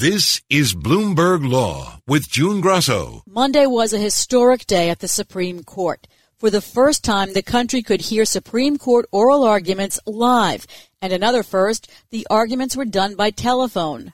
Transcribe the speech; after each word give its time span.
This 0.00 0.40
is 0.48 0.76
Bloomberg 0.76 1.44
Law 1.50 2.00
with 2.06 2.30
June 2.30 2.60
Grasso. 2.60 3.24
Monday 3.26 3.66
was 3.66 3.92
a 3.92 3.98
historic 3.98 4.64
day 4.64 4.90
at 4.90 5.00
the 5.00 5.08
Supreme 5.08 5.64
Court. 5.64 6.06
For 6.36 6.50
the 6.50 6.60
first 6.60 7.02
time, 7.02 7.32
the 7.32 7.42
country 7.42 7.82
could 7.82 8.02
hear 8.02 8.24
Supreme 8.24 8.78
Court 8.78 9.06
oral 9.10 9.42
arguments 9.42 9.98
live. 10.06 10.68
And 11.02 11.12
another 11.12 11.42
first, 11.42 11.90
the 12.10 12.28
arguments 12.30 12.76
were 12.76 12.84
done 12.84 13.16
by 13.16 13.30
telephone. 13.30 14.12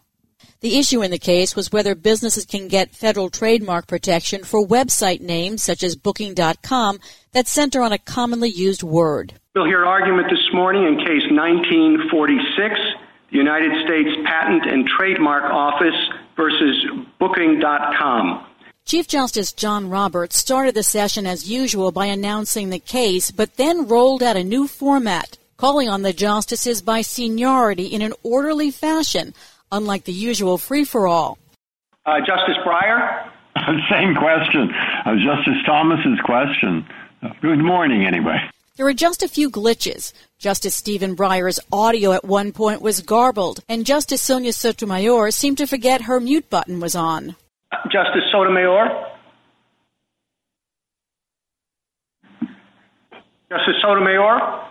The 0.61 0.79
issue 0.79 1.03
in 1.03 1.11
the 1.11 1.19
case 1.19 1.55
was 1.55 1.71
whether 1.71 1.95
businesses 1.95 2.47
can 2.47 2.69
get 2.69 2.95
federal 2.95 3.29
trademark 3.29 3.87
protection 3.87 4.43
for 4.43 4.67
website 4.67 5.21
names 5.21 5.63
such 5.63 5.83
as 5.83 5.97
Booking.com 5.97 6.99
that 7.33 7.47
center 7.47 7.83
on 7.83 7.93
a 7.93 7.99
commonly 7.99 8.49
used 8.49 8.83
word. 8.83 9.35
We'll 9.55 9.67
hear 9.67 9.85
argument 9.85 10.29
this 10.31 10.49
morning 10.55 10.85
in 10.85 10.97
case 10.97 11.29
1946 11.31 12.81
the 12.87 13.04
United 13.35 13.73
States 13.85 14.11
Patent 14.25 14.65
and 14.65 14.87
Trademark 14.87 15.45
Office 15.45 15.95
versus 16.37 16.87
Booking.com. 17.19 18.47
Chief 18.85 19.09
Justice 19.09 19.53
John 19.53 19.89
Roberts 19.89 20.37
started 20.37 20.75
the 20.75 20.83
session 20.83 21.27
as 21.27 21.51
usual 21.51 21.91
by 21.91 22.07
announcing 22.07 22.71
the 22.71 22.79
case, 22.79 23.31
but 23.31 23.57
then 23.57 23.89
rolled 23.89 24.23
out 24.23 24.37
a 24.37 24.45
new 24.45 24.69
format, 24.69 25.39
calling 25.57 25.89
on 25.89 26.03
the 26.03 26.13
justices 26.13 26.83
by 26.83 27.01
seniority 27.01 27.87
in 27.87 28.03
an 28.03 28.13
orderly 28.23 28.71
fashion, 28.71 29.35
unlike 29.73 30.05
the 30.05 30.13
usual 30.13 30.59
free 30.59 30.85
for 30.85 31.09
all. 31.09 31.39
Uh, 32.07 32.21
Justice 32.21 32.59
Breyer? 32.65 33.31
Same 33.91 34.15
question. 34.15 34.71
Uh, 35.07 35.17
Justice 35.17 35.63
Thomas's 35.67 36.21
question. 36.25 36.87
Good 37.41 37.61
morning, 37.61 38.05
anyway. 38.05 38.39
There 38.77 38.85
were 38.85 38.93
just 38.93 39.23
a 39.23 39.29
few 39.29 39.51
glitches. 39.51 40.13
Justice 40.45 40.75
Stephen 40.75 41.17
Breyer's 41.17 41.59
audio 41.73 42.13
at 42.13 42.23
one 42.23 42.53
point 42.53 42.83
was 42.83 43.01
garbled, 43.01 43.61
and 43.67 43.87
Justice 43.87 44.21
Sonia 44.21 44.53
Sotomayor 44.53 45.31
seemed 45.31 45.57
to 45.57 45.67
forget 45.67 46.03
her 46.03 46.21
mute 46.21 46.51
button 46.51 46.81
was 46.81 46.95
on. 46.95 47.35
Justice 47.85 48.25
Sotomayor? 48.31 48.91
Justice 53.49 53.77
Sotomayor? 53.81 54.67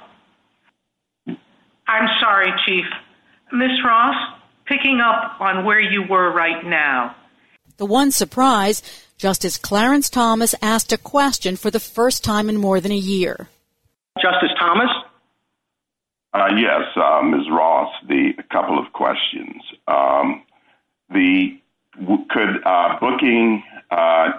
I'm 1.87 2.09
sorry, 2.21 2.53
Chief. 2.67 2.85
Miss 3.51 3.71
Ross, 3.83 4.35
picking 4.67 4.99
up 4.99 5.41
on 5.41 5.65
where 5.65 5.81
you 5.81 6.03
were 6.07 6.31
right 6.31 6.63
now. 6.63 7.15
The 7.77 7.87
one 7.87 8.11
surprise, 8.11 8.83
Justice 9.17 9.57
Clarence 9.57 10.11
Thomas 10.11 10.53
asked 10.61 10.93
a 10.93 10.99
question 10.99 11.55
for 11.55 11.71
the 11.71 11.79
first 11.79 12.23
time 12.23 12.47
in 12.47 12.57
more 12.57 12.79
than 12.79 12.91
a 12.91 12.95
year. 12.95 13.49
Justice 14.21 14.51
Thomas? 14.59 14.91
Uh, 16.33 16.49
yes, 16.57 16.81
uh, 16.95 17.21
Ms. 17.21 17.47
Ross, 17.51 17.93
the 18.07 18.33
a 18.39 18.43
couple 18.43 18.79
of 18.79 18.91
questions. 18.93 19.61
Um, 19.87 20.43
the 21.09 21.59
could 22.29 22.63
uh, 22.65 22.97
booking 22.99 23.63
uh, 23.91 24.31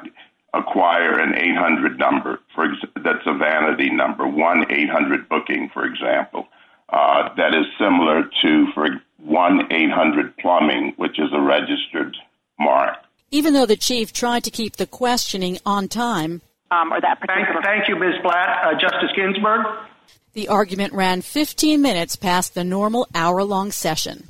acquire 0.53 1.20
an 1.20 1.34
800 1.36 1.98
number? 1.98 2.41
For 2.55 2.67
that's 2.97 3.25
a 3.27 3.34
vanity 3.34 3.91
number, 3.91 4.27
one 4.27 4.64
800 4.70 5.28
booking, 5.28 5.70
for 5.73 5.84
example. 5.84 6.48
Uh, 6.89 7.33
that 7.36 7.55
is 7.55 7.64
similar 7.78 8.25
to 8.42 8.67
for 8.75 8.89
one 9.19 9.73
800 9.73 10.36
plumbing, 10.39 10.95
which 10.97 11.19
is 11.20 11.29
a 11.33 11.41
registered 11.41 12.17
mark. 12.58 12.97
Even 13.31 13.55
though 13.55 13.67
the 13.67 13.77
chief 13.77 14.12
tried 14.12 14.45
to 14.45 14.51
keep 14.51 14.77
the 14.77 14.86
questioning 14.86 15.58
on 15.64 15.89
time, 15.89 16.42
um, 16.70 16.92
or 16.92 17.01
that 17.01 17.20
Thank, 17.27 17.47
thank 17.62 17.89
you, 17.89 17.97
Ms. 17.97 18.14
Blatt. 18.23 18.64
Uh, 18.64 18.79
Justice 18.79 19.12
Ginsburg? 19.14 19.67
The 20.35 20.49
argument 20.49 20.93
ran 20.93 21.23
15 21.23 21.81
minutes 21.81 22.17
past 22.17 22.55
the 22.55 22.65
normal 22.65 23.07
hour-long 23.15 23.71
session. 23.71 24.27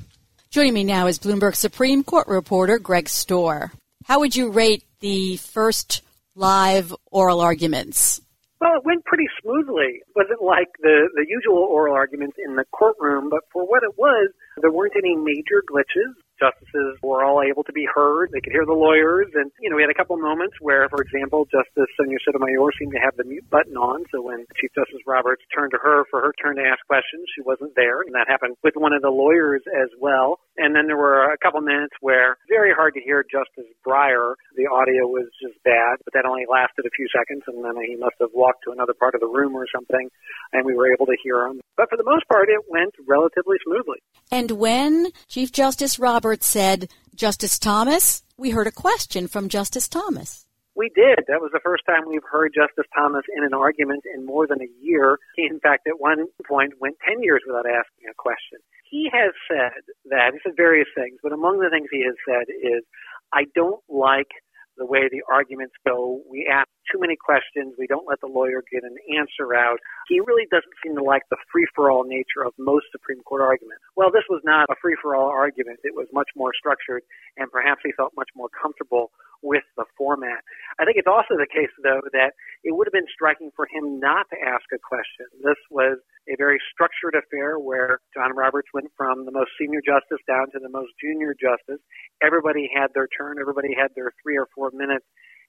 Joining 0.51 0.73
me 0.73 0.83
now 0.83 1.07
is 1.07 1.19
Bloomberg 1.19 1.55
Supreme 1.55 2.03
Court 2.03 2.27
reporter 2.27 2.77
Greg 2.77 3.05
Stohr. 3.05 3.71
How 4.05 4.19
would 4.19 4.35
you 4.35 4.51
rate 4.51 4.83
the 4.99 5.37
first 5.37 6.03
live 6.35 6.93
oral 7.11 7.41
arguments? 7.41 8.21
Well, 8.61 8.77
it 8.77 8.85
went 8.85 9.03
pretty 9.03 9.25
smoothly. 9.41 10.01
It 10.05 10.15
wasn't 10.15 10.41
like 10.41 10.69
the, 10.79 11.09
the 11.15 11.25
usual 11.27 11.57
oral 11.57 11.95
arguments 11.95 12.37
in 12.43 12.55
the 12.55 12.65
courtroom, 12.71 13.29
but 13.29 13.41
for 13.51 13.65
what 13.65 13.83
it 13.83 13.97
was, 13.97 14.29
there 14.61 14.71
weren't 14.71 14.93
any 14.95 15.15
major 15.15 15.63
glitches 15.69 16.13
justices 16.45 17.01
were 17.01 17.25
all 17.25 17.41
able 17.41 17.63
to 17.63 17.73
be 17.73 17.87
heard. 17.89 18.29
They 18.31 18.41
could 18.41 18.53
hear 18.53 18.65
the 18.65 18.77
lawyers. 18.77 19.27
And, 19.33 19.51
you 19.59 19.69
know, 19.69 19.75
we 19.75 19.81
had 19.81 19.89
a 19.89 19.97
couple 19.97 20.17
moments 20.17 20.55
where, 20.61 20.87
for 20.89 21.01
example, 21.01 21.45
Justice 21.49 21.89
Sonia 21.97 22.21
Sotomayor 22.21 22.69
seemed 22.77 22.93
to 22.93 23.01
have 23.01 23.17
the 23.17 23.25
mute 23.25 23.49
button 23.49 23.77
on. 23.77 24.05
So 24.11 24.21
when 24.21 24.45
Chief 24.61 24.69
Justice 24.77 25.01
Roberts 25.07 25.41
turned 25.49 25.71
to 25.71 25.81
her 25.81 26.05
for 26.09 26.21
her 26.21 26.33
turn 26.37 26.57
to 26.57 26.65
ask 26.65 26.85
questions, 26.85 27.25
she 27.33 27.41
wasn't 27.41 27.73
there. 27.75 28.05
And 28.05 28.13
that 28.13 28.29
happened 28.29 28.55
with 28.63 28.77
one 28.77 28.93
of 28.93 29.01
the 29.01 29.09
lawyers 29.09 29.65
as 29.65 29.89
well. 29.97 30.39
And 30.57 30.75
then 30.75 30.87
there 30.87 30.99
were 30.99 31.33
a 31.33 31.37
couple 31.41 31.59
minutes 31.61 31.95
where 31.99 32.37
very 32.47 32.71
hard 32.73 32.93
to 32.93 33.01
hear 33.01 33.25
Justice 33.25 33.67
Breyer. 33.85 34.35
The 34.55 34.69
audio 34.69 35.07
was 35.09 35.27
just 35.41 35.57
bad, 35.65 35.99
but 36.05 36.13
that 36.13 36.29
only 36.29 36.45
lasted 36.45 36.85
a 36.85 36.93
few 36.95 37.07
seconds. 37.11 37.43
And 37.47 37.63
then 37.65 37.75
he 37.81 37.97
must 37.97 38.15
have 38.21 38.31
walked 38.33 38.63
to 38.65 38.71
another 38.71 38.93
part 38.93 39.15
of 39.15 39.21
the 39.21 39.27
room 39.27 39.55
or 39.55 39.65
something. 39.73 40.09
And 40.53 40.65
we 40.65 40.75
were 40.75 40.91
able 40.93 41.05
to 41.07 41.17
hear 41.23 41.47
him. 41.47 41.59
But 41.75 41.89
for 41.89 41.97
the 41.97 42.07
most 42.07 42.27
part, 42.27 42.47
it 42.49 42.61
went 42.69 42.93
relatively 43.07 43.57
smoothly. 43.65 43.99
And 44.31 44.51
when 44.51 45.11
Chief 45.27 45.51
Justice 45.51 45.99
Roberts 45.99 46.34
said, 46.43 46.89
Justice 47.15 47.59
Thomas, 47.59 48.23
we 48.37 48.49
heard 48.51 48.67
a 48.67 48.71
question 48.71 49.27
from 49.27 49.49
Justice 49.49 49.87
Thomas. 49.87 50.45
We 50.75 50.89
did. 50.89 51.23
That 51.27 51.39
was 51.39 51.51
the 51.53 51.63
first 51.63 51.83
time 51.85 52.03
we've 52.05 52.27
heard 52.29 52.51
Justice 52.53 52.85
Thomas 52.93 53.23
in 53.35 53.45
an 53.45 53.53
argument 53.53 54.03
in 54.13 54.25
more 54.25 54.45
than 54.45 54.61
a 54.61 54.67
year. 54.83 55.17
He, 55.35 55.47
in 55.47 55.59
fact, 55.61 55.87
at 55.87 56.01
one 56.01 56.27
point 56.45 56.73
went 56.81 56.97
10 57.07 57.23
years 57.23 57.43
without 57.47 57.65
asking 57.65 58.11
a 58.11 58.13
question. 58.17 58.59
He 58.83 59.09
has 59.11 59.31
said 59.47 59.87
that, 60.11 60.33
he 60.33 60.39
said 60.43 60.57
various 60.57 60.87
things, 60.93 61.17
but 61.23 61.31
among 61.31 61.59
the 61.59 61.69
things 61.71 61.87
he 61.89 62.03
has 62.03 62.15
said 62.27 62.51
is, 62.51 62.83
I 63.31 63.45
don't 63.55 63.81
like 63.87 64.31
the 64.77 64.85
way 64.85 65.07
the 65.07 65.23
arguments 65.31 65.75
go. 65.87 66.21
We 66.29 66.47
ask 66.51 66.67
too 66.91 66.99
many 66.99 67.15
questions. 67.15 67.75
We 67.77 67.87
don't 67.87 68.07
let 68.07 68.21
the 68.21 68.31
lawyer 68.31 68.63
get 68.71 68.83
an 68.83 68.95
answer 69.11 69.55
out. 69.55 69.79
He 70.07 70.19
really 70.19 70.47
doesn't 70.51 70.77
seem 70.83 70.95
to 70.95 71.03
like 71.03 71.23
the 71.29 71.37
free 71.51 71.67
for 71.75 71.89
all 71.91 72.03
nature 72.03 72.45
of 72.45 72.53
most 72.57 72.85
Supreme 72.91 73.21
Court 73.23 73.41
arguments. 73.41 73.83
Well, 73.95 74.11
this 74.11 74.25
was 74.29 74.41
not 74.45 74.69
a 74.69 74.75
free 74.81 74.97
for 75.01 75.15
all 75.15 75.29
argument. 75.29 75.79
It 75.83 75.95
was 75.95 76.07
much 76.13 76.29
more 76.35 76.51
structured, 76.57 77.03
and 77.37 77.51
perhaps 77.51 77.81
he 77.83 77.91
felt 77.93 78.13
much 78.15 78.29
more 78.35 78.49
comfortable 78.49 79.11
with 79.41 79.63
the 79.77 79.85
format. 79.97 80.41
I 80.79 80.85
think 80.85 80.97
it's 80.97 81.09
also 81.09 81.37
the 81.37 81.49
case, 81.49 81.71
though, 81.83 82.01
that 82.13 82.33
it 82.63 82.73
would 82.73 82.87
have 82.87 82.97
been 82.97 83.09
striking 83.13 83.51
for 83.55 83.67
him 83.69 83.99
not 83.99 84.25
to 84.33 84.37
ask 84.41 84.65
a 84.73 84.81
question. 84.81 85.29
This 85.43 85.59
was 85.69 86.01
a 86.25 86.35
very 86.37 86.57
structured 86.73 87.13
affair 87.13 87.59
where 87.59 88.01
John 88.13 88.33
Roberts 88.33 88.69
went 88.73 88.89
from 88.97 89.25
the 89.25 89.31
most 89.31 89.53
senior 89.59 89.81
justice 89.85 90.23
down 90.25 90.49
to 90.51 90.59
the 90.59 90.73
most 90.73 90.97
junior 90.97 91.37
justice. 91.37 91.81
Everybody 92.25 92.69
had 92.73 92.89
their 92.97 93.07
turn, 93.13 93.37
everybody 93.39 93.77
had 93.77 93.93
their 93.95 94.11
three 94.23 94.37
or 94.37 94.47
four 94.55 94.71
minutes. 94.73 95.05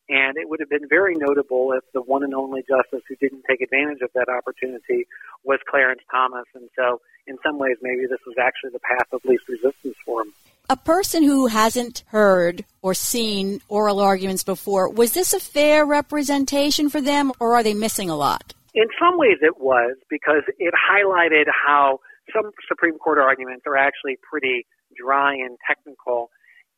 And 0.08 0.36
it 0.36 0.48
would 0.48 0.60
have 0.60 0.70
been 0.70 0.88
very 0.88 1.16
notable 1.16 1.72
if 1.72 1.82
the 1.92 2.00
one 2.00 2.22
and 2.22 2.34
only 2.34 2.62
justice 2.62 3.02
who 3.08 3.16
didn't 3.16 3.42
take 3.48 3.60
advantage 3.60 4.02
of 4.02 4.10
that 4.14 4.28
opportunity 4.28 5.06
was 5.44 5.58
Clarence 5.68 6.02
Thomas. 6.10 6.44
And 6.54 6.68
so, 6.76 7.00
in 7.26 7.38
some 7.44 7.58
ways, 7.58 7.76
maybe 7.82 8.06
this 8.08 8.20
was 8.24 8.36
actually 8.40 8.70
the 8.70 8.80
path 8.80 9.08
of 9.12 9.24
least 9.24 9.44
resistance 9.48 9.96
for 10.04 10.22
him. 10.22 10.32
A 10.70 10.76
person 10.76 11.22
who 11.22 11.46
hasn't 11.46 12.04
heard 12.06 12.64
or 12.82 12.94
seen 12.94 13.60
oral 13.68 14.00
arguments 14.00 14.44
before, 14.44 14.88
was 14.90 15.12
this 15.12 15.32
a 15.32 15.40
fair 15.40 15.84
representation 15.84 16.88
for 16.88 17.00
them 17.00 17.32
or 17.40 17.54
are 17.54 17.62
they 17.62 17.74
missing 17.74 18.10
a 18.10 18.16
lot? 18.16 18.52
In 18.74 18.86
some 19.00 19.16
ways 19.16 19.38
it 19.42 19.58
was 19.58 19.96
because 20.10 20.42
it 20.58 20.74
highlighted 20.74 21.44
how 21.66 22.00
some 22.34 22.50
Supreme 22.68 22.98
Court 22.98 23.18
arguments 23.18 23.62
are 23.66 23.76
actually 23.76 24.18
pretty 24.28 24.66
dry 24.96 25.34
and 25.34 25.56
technical 25.66 26.30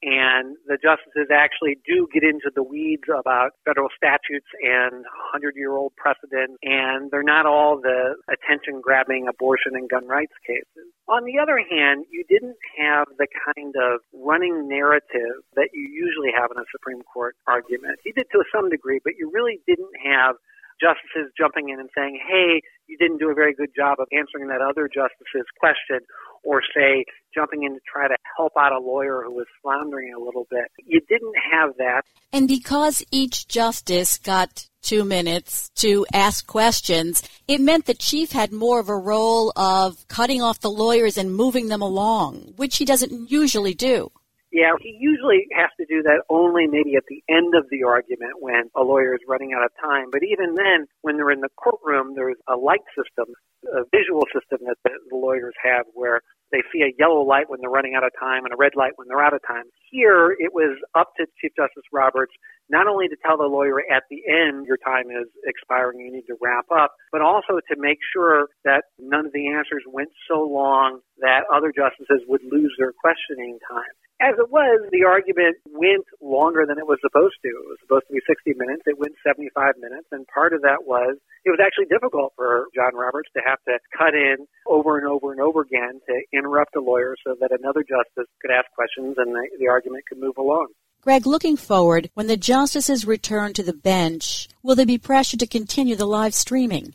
and 0.03 0.56
the 0.66 0.78
justices 0.78 1.28
actually 1.32 1.78
do 1.86 2.06
get 2.12 2.22
into 2.22 2.50
the 2.54 2.62
weeds 2.62 3.09
about 3.10 3.53
federal 3.64 3.88
statutes 3.97 4.47
and 4.62 5.03
100 5.34 5.54
year 5.56 5.75
old 5.75 5.92
precedents, 5.97 6.54
and 6.62 7.10
they're 7.10 7.26
not 7.26 7.47
all 7.47 7.81
the 7.81 8.14
attention 8.31 8.81
grabbing 8.81 9.26
abortion 9.28 9.75
and 9.75 9.88
gun 9.91 10.06
rights 10.06 10.34
cases. 10.47 10.87
On 11.08 11.25
the 11.25 11.38
other 11.41 11.58
hand, 11.58 12.04
you 12.10 12.25
didn't 12.28 12.58
have 12.78 13.08
the 13.19 13.26
kind 13.56 13.75
of 13.75 14.00
running 14.12 14.69
narrative 14.69 15.42
that 15.56 15.70
you 15.72 15.88
usually 15.88 16.31
have 16.37 16.50
in 16.55 16.61
a 16.61 16.67
Supreme 16.70 17.02
Court 17.02 17.34
argument. 17.46 17.99
You 18.05 18.12
did 18.12 18.26
to 18.31 18.44
some 18.55 18.69
degree, 18.70 19.00
but 19.02 19.14
you 19.19 19.31
really 19.32 19.61
didn't 19.67 19.94
have 20.05 20.37
justices 20.80 21.32
jumping 21.36 21.69
in 21.69 21.80
and 21.80 21.90
saying, 21.96 22.19
hey, 22.26 22.60
you 22.86 22.96
didn't 22.98 23.19
do 23.19 23.30
a 23.30 23.34
very 23.34 23.54
good 23.54 23.70
job 23.76 23.98
of 24.00 24.06
answering 24.12 24.48
that 24.48 24.60
other 24.62 24.88
justice's 24.88 25.46
question, 25.58 26.00
or 26.44 26.62
say 26.75 27.04
jumping 27.34 27.64
in 27.64 27.75
to 27.75 27.80
try 27.90 28.08
to 28.08 28.16
help 28.36 28.52
out 28.58 28.72
a 28.72 28.78
lawyer 28.78 29.22
who 29.25 29.34
was 29.34 29.46
floundering 29.62 30.12
a 30.14 30.19
little 30.19 30.46
bit. 30.50 30.66
You 30.84 31.00
didn't 31.08 31.34
have 31.52 31.76
that. 31.78 32.02
And 32.32 32.48
because 32.48 33.04
each 33.10 33.48
justice 33.48 34.19
got 34.19 34.66
two 34.82 35.04
minutes 35.04 35.70
to 35.76 36.06
ask 36.12 36.46
questions, 36.46 37.22
it 37.46 37.60
meant 37.60 37.86
the 37.86 37.94
chief 37.94 38.32
had 38.32 38.52
more 38.52 38.81
of 38.81 38.88
a 38.88 38.96
role 38.96 39.52
of 39.56 40.06
cutting 40.08 40.40
off 40.40 40.60
the 40.60 40.70
lawyers 40.70 41.19
and 41.19 41.34
moving 41.34 41.69
them 41.69 41.82
along, 41.82 42.54
which 42.56 42.76
he 42.76 42.84
doesn't 42.84 43.31
usually 43.31 43.74
do. 43.74 44.10
Yeah, 44.50 44.72
he 44.80 44.96
usually 44.98 45.44
has 45.52 45.68
to 45.76 45.84
do 45.84 46.02
that 46.08 46.24
only 46.30 46.66
maybe 46.66 46.96
at 46.96 47.04
the 47.08 47.20
end 47.28 47.52
of 47.52 47.68
the 47.68 47.84
argument 47.84 48.40
when 48.40 48.72
a 48.74 48.80
lawyer 48.80 49.12
is 49.12 49.20
running 49.28 49.52
out 49.52 49.64
of 49.64 49.68
time. 49.76 50.08
But 50.10 50.24
even 50.24 50.56
then, 50.56 50.88
when 51.02 51.16
they're 51.16 51.30
in 51.30 51.44
the 51.44 51.52
courtroom, 51.60 52.16
there's 52.16 52.40
a 52.48 52.56
light 52.56 52.84
system, 52.96 53.28
a 53.68 53.84
visual 53.92 54.24
system 54.32 54.64
that 54.64 54.80
the, 54.84 54.96
lawyers 55.12 55.52
have 55.62 55.84
where 55.92 56.22
they 56.50 56.64
see 56.72 56.80
a 56.80 56.96
yellow 56.98 57.20
light 57.20 57.50
when 57.50 57.60
they're 57.60 57.68
running 57.68 57.92
out 57.92 58.04
of 58.04 58.12
time 58.18 58.44
and 58.48 58.54
a 58.54 58.56
red 58.56 58.72
light 58.72 58.96
when 58.96 59.08
they're 59.08 59.20
out 59.20 59.34
of 59.34 59.44
time. 59.44 59.68
Here, 59.90 60.32
it 60.38 60.54
was 60.54 60.80
up 60.96 61.12
to 61.20 61.26
Chief 61.42 61.52
Justice 61.52 61.84
Roberts 61.92 62.32
not 62.70 62.86
only 62.86 63.08
to 63.08 63.16
tell 63.24 63.36
the 63.36 63.44
lawyer 63.48 63.80
at 63.92 64.04
the 64.08 64.20
end 64.28 64.64
your 64.66 64.76
time 64.80 65.10
is 65.10 65.28
expiring, 65.44 66.00
you 66.00 66.12
need 66.12 66.28
to 66.28 66.36
wrap 66.40 66.66
up, 66.72 66.92
but 67.12 67.20
also 67.20 67.60
to 67.68 67.76
make 67.76 67.98
sure 68.12 68.48
that 68.64 68.84
none 68.98 69.26
of 69.26 69.32
the 69.32 69.48
answers 69.52 69.84
went 69.88 70.08
so 70.28 70.40
long 70.40 71.00
that 71.20 71.44
other 71.52 71.72
justices 71.72 72.24
would 72.28 72.42
lose 72.50 72.72
their 72.78 72.92
questioning 72.92 73.58
time. 73.68 73.92
As 74.20 74.35
it 74.35 74.50
was, 74.50 74.82
the 74.91 75.06
argument 75.06 75.62
went 75.70 76.03
longer 76.20 76.67
than 76.67 76.79
it 76.79 76.87
was 76.87 76.99
supposed 76.99 77.38
to. 77.47 77.55
It 77.55 77.69
was 77.70 77.79
supposed 77.79 78.11
to 78.11 78.19
be 78.19 78.23
60 78.26 78.59
minutes. 78.59 78.82
It 78.87 78.99
went 78.99 79.15
75 79.23 79.79
minutes. 79.79 80.11
And 80.11 80.26
part 80.26 80.53
of 80.53 80.62
that 80.62 80.82
was 80.82 81.23
it 81.47 81.50
was 81.55 81.62
actually 81.62 81.87
difficult 81.87 82.35
for 82.35 82.67
John 82.75 82.99
Roberts 82.99 83.31
to 83.38 83.43
have 83.47 83.62
to 83.70 83.79
cut 83.94 84.19
in 84.19 84.50
over 84.67 84.99
and 84.99 85.06
over 85.06 85.31
and 85.31 85.41
over 85.41 85.62
again 85.62 86.03
to 86.11 86.15
interrupt 86.35 86.75
a 86.75 86.82
lawyer 86.82 87.15
so 87.23 87.38
that 87.38 87.55
another 87.55 87.87
justice 87.87 88.26
could 88.43 88.50
ask 88.50 88.67
questions 88.75 89.15
and 89.23 89.31
the, 89.31 89.47
the 89.62 89.69
argument 89.69 90.03
could 90.11 90.19
move 90.19 90.35
along. 90.37 90.75
Greg, 91.00 91.25
looking 91.25 91.56
forward, 91.56 92.11
when 92.15 92.26
the 92.26 92.37
justices 92.37 93.06
return 93.06 93.53
to 93.55 93.62
the 93.62 93.73
bench, 93.73 94.49
will 94.65 94.75
there 94.75 94.85
be 94.85 94.99
pressure 94.99 95.37
to 95.37 95.47
continue 95.47 95.94
the 95.94 96.11
live 96.11 96.35
streaming? 96.35 96.94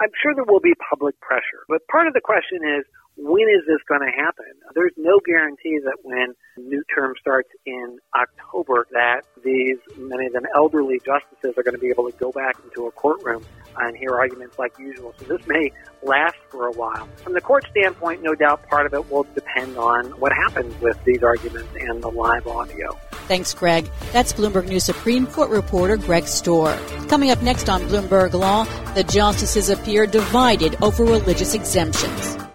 I'm 0.00 0.12
sure 0.22 0.34
there 0.34 0.48
will 0.48 0.60
be 0.60 0.74
public 0.88 1.20
pressure, 1.20 1.68
but 1.68 1.86
part 1.88 2.06
of 2.06 2.14
the 2.14 2.20
question 2.20 2.60
is 2.64 2.84
when 3.16 3.48
is 3.48 3.66
this 3.66 3.78
going 3.88 4.02
to 4.02 4.14
happen? 4.14 4.44
There's 4.74 4.92
no 4.96 5.20
guarantee 5.24 5.78
that 5.84 5.96
when 6.02 6.34
new 6.58 6.82
term 6.94 7.14
starts 7.18 7.48
in 7.64 7.98
October 8.14 8.86
that 8.92 9.22
these 9.42 9.78
many 9.96 10.26
of 10.26 10.32
them 10.32 10.44
elderly 10.54 11.00
justices 11.04 11.54
are 11.56 11.62
going 11.62 11.74
to 11.74 11.80
be 11.80 11.88
able 11.88 12.10
to 12.10 12.16
go 12.18 12.30
back 12.30 12.56
into 12.62 12.86
a 12.86 12.90
courtroom 12.92 13.44
and 13.78 13.96
hear 13.96 14.14
arguments 14.14 14.58
like 14.58 14.78
usual. 14.78 15.14
So 15.18 15.24
this 15.24 15.46
may 15.46 15.72
last 16.02 16.36
for 16.50 16.68
a 16.68 16.72
while. 16.72 17.08
From 17.16 17.32
the 17.32 17.40
court 17.40 17.66
standpoint, 17.70 18.22
no 18.22 18.34
doubt 18.34 18.66
part 18.68 18.86
of 18.86 18.94
it 18.94 19.10
will 19.10 19.26
depend 19.34 19.76
on 19.76 20.06
what 20.20 20.32
happens 20.32 20.78
with 20.80 21.02
these 21.04 21.22
arguments 21.22 21.70
and 21.78 22.02
the 22.02 22.10
live 22.10 22.46
audio. 22.46 22.98
Thanks, 23.28 23.54
Greg. 23.54 23.90
That's 24.12 24.32
Bloomberg 24.32 24.68
News 24.68 24.84
Supreme 24.84 25.26
Court 25.26 25.50
reporter 25.50 25.96
Greg 25.96 26.24
Stohr. 26.24 26.76
Coming 27.08 27.30
up 27.30 27.42
next 27.42 27.68
on 27.68 27.82
Bloomberg 27.82 28.34
Law, 28.34 28.64
the 28.94 29.04
justices 29.04 29.68
appear 29.68 30.06
divided 30.06 30.76
over 30.82 31.04
religious 31.04 31.54
exemptions. 31.54 32.45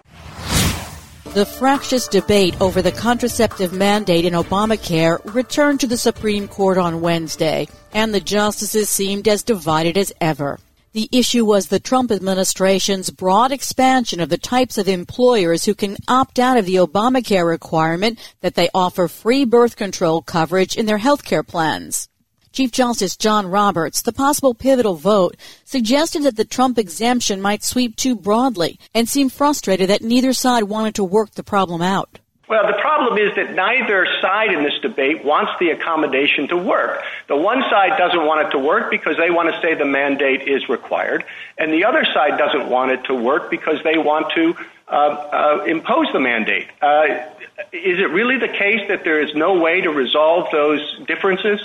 The 1.34 1.46
fractious 1.46 2.08
debate 2.08 2.60
over 2.60 2.82
the 2.82 2.92
contraceptive 2.92 3.72
mandate 3.72 4.26
in 4.26 4.34
Obamacare 4.34 5.18
returned 5.34 5.80
to 5.80 5.86
the 5.86 5.96
Supreme 5.96 6.46
Court 6.46 6.76
on 6.76 7.00
Wednesday, 7.00 7.68
and 7.94 8.12
the 8.12 8.20
justices 8.20 8.90
seemed 8.90 9.26
as 9.26 9.42
divided 9.42 9.96
as 9.96 10.12
ever. 10.20 10.60
The 10.92 11.08
issue 11.10 11.46
was 11.46 11.68
the 11.68 11.80
Trump 11.80 12.12
administration's 12.12 13.08
broad 13.08 13.50
expansion 13.50 14.20
of 14.20 14.28
the 14.28 14.36
types 14.36 14.76
of 14.76 14.88
employers 14.88 15.64
who 15.64 15.74
can 15.74 15.96
opt 16.06 16.38
out 16.38 16.58
of 16.58 16.66
the 16.66 16.74
Obamacare 16.74 17.48
requirement 17.48 18.18
that 18.42 18.54
they 18.54 18.68
offer 18.74 19.08
free 19.08 19.46
birth 19.46 19.74
control 19.74 20.20
coverage 20.20 20.76
in 20.76 20.84
their 20.84 20.98
health 20.98 21.24
care 21.24 21.42
plans. 21.42 22.10
Chief 22.52 22.70
Justice 22.70 23.16
John 23.16 23.46
Roberts, 23.46 24.02
the 24.02 24.12
possible 24.12 24.52
pivotal 24.52 24.94
vote, 24.94 25.36
suggested 25.64 26.24
that 26.24 26.36
the 26.36 26.44
Trump 26.44 26.78
exemption 26.78 27.40
might 27.40 27.64
sweep 27.64 27.96
too 27.96 28.14
broadly 28.14 28.78
and 28.94 29.08
seemed 29.08 29.32
frustrated 29.32 29.88
that 29.88 30.02
neither 30.02 30.34
side 30.34 30.64
wanted 30.64 30.94
to 30.96 31.04
work 31.04 31.30
the 31.30 31.42
problem 31.42 31.80
out. 31.80 32.18
Well, 32.48 32.66
the 32.66 32.78
problem 32.78 33.16
is 33.16 33.34
that 33.36 33.54
neither 33.54 34.06
side 34.20 34.52
in 34.52 34.62
this 34.62 34.78
debate 34.82 35.24
wants 35.24 35.52
the 35.58 35.70
accommodation 35.70 36.48
to 36.48 36.56
work. 36.58 37.02
The 37.26 37.36
one 37.36 37.62
side 37.70 37.96
doesn't 37.96 38.26
want 38.26 38.46
it 38.46 38.50
to 38.50 38.58
work 38.58 38.90
because 38.90 39.16
they 39.16 39.30
want 39.30 39.48
to 39.48 39.58
say 39.62 39.72
the 39.72 39.86
mandate 39.86 40.46
is 40.46 40.68
required, 40.68 41.24
and 41.56 41.72
the 41.72 41.86
other 41.86 42.04
side 42.04 42.36
doesn't 42.36 42.68
want 42.68 42.90
it 42.90 43.04
to 43.04 43.14
work 43.14 43.50
because 43.50 43.82
they 43.82 43.96
want 43.96 44.30
to 44.34 44.54
uh, 44.88 44.92
uh, 44.92 45.64
impose 45.66 46.12
the 46.12 46.20
mandate. 46.20 46.68
Uh, 46.82 47.24
is 47.72 47.98
it 47.98 48.10
really 48.10 48.36
the 48.36 48.48
case 48.48 48.86
that 48.88 49.04
there 49.04 49.22
is 49.22 49.34
no 49.34 49.58
way 49.58 49.80
to 49.80 49.88
resolve 49.88 50.48
those 50.52 50.98
differences? 51.06 51.58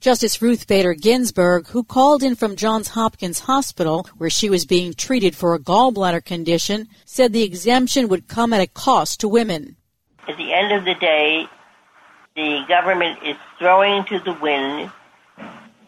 Justice 0.00 0.40
Ruth 0.40 0.66
Bader 0.66 0.94
Ginsburg, 0.94 1.68
who 1.68 1.84
called 1.84 2.22
in 2.22 2.34
from 2.34 2.56
Johns 2.56 2.88
Hopkins 2.88 3.40
Hospital, 3.40 4.08
where 4.16 4.30
she 4.30 4.48
was 4.48 4.64
being 4.64 4.94
treated 4.94 5.36
for 5.36 5.52
a 5.52 5.58
gallbladder 5.58 6.24
condition, 6.24 6.88
said 7.04 7.34
the 7.34 7.42
exemption 7.42 8.08
would 8.08 8.26
come 8.26 8.54
at 8.54 8.62
a 8.62 8.66
cost 8.66 9.20
to 9.20 9.28
women. 9.28 9.76
At 10.26 10.38
the 10.38 10.54
end 10.54 10.72
of 10.72 10.86
the 10.86 10.94
day, 10.94 11.44
the 12.34 12.64
government 12.66 13.18
is 13.26 13.36
throwing 13.58 14.04
to 14.06 14.18
the 14.20 14.32
wind 14.32 14.90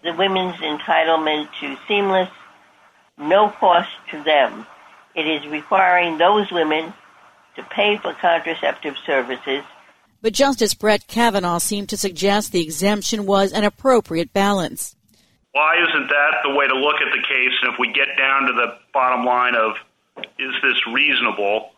the 0.04 0.12
women's 0.12 0.56
entitlement 0.56 1.48
to 1.60 1.74
seamless, 1.88 2.28
no 3.16 3.48
cost 3.48 3.88
to 4.10 4.22
them. 4.24 4.66
It 5.14 5.26
is 5.26 5.50
requiring 5.50 6.18
those 6.18 6.52
women 6.52 6.92
to 7.56 7.62
pay 7.62 7.96
for 7.96 8.12
contraceptive 8.12 8.96
services 9.06 9.64
but 10.22 10.32
Justice 10.32 10.72
Brett 10.72 11.06
Kavanaugh 11.08 11.58
seemed 11.58 11.88
to 11.90 11.96
suggest 11.96 12.52
the 12.52 12.62
exemption 12.62 13.26
was 13.26 13.52
an 13.52 13.64
appropriate 13.64 14.32
balance. 14.32 14.96
Why 15.50 15.74
isn't 15.76 16.08
that 16.08 16.34
the 16.44 16.54
way 16.54 16.66
to 16.66 16.74
look 16.74 16.96
at 17.02 17.12
the 17.12 17.22
case? 17.22 17.52
And 17.62 17.74
if 17.74 17.78
we 17.78 17.92
get 17.92 18.16
down 18.16 18.46
to 18.46 18.52
the 18.54 18.78
bottom 18.94 19.26
line 19.26 19.54
of 19.54 19.72
is 20.38 20.54
this 20.62 20.86
reasonable, 20.92 21.72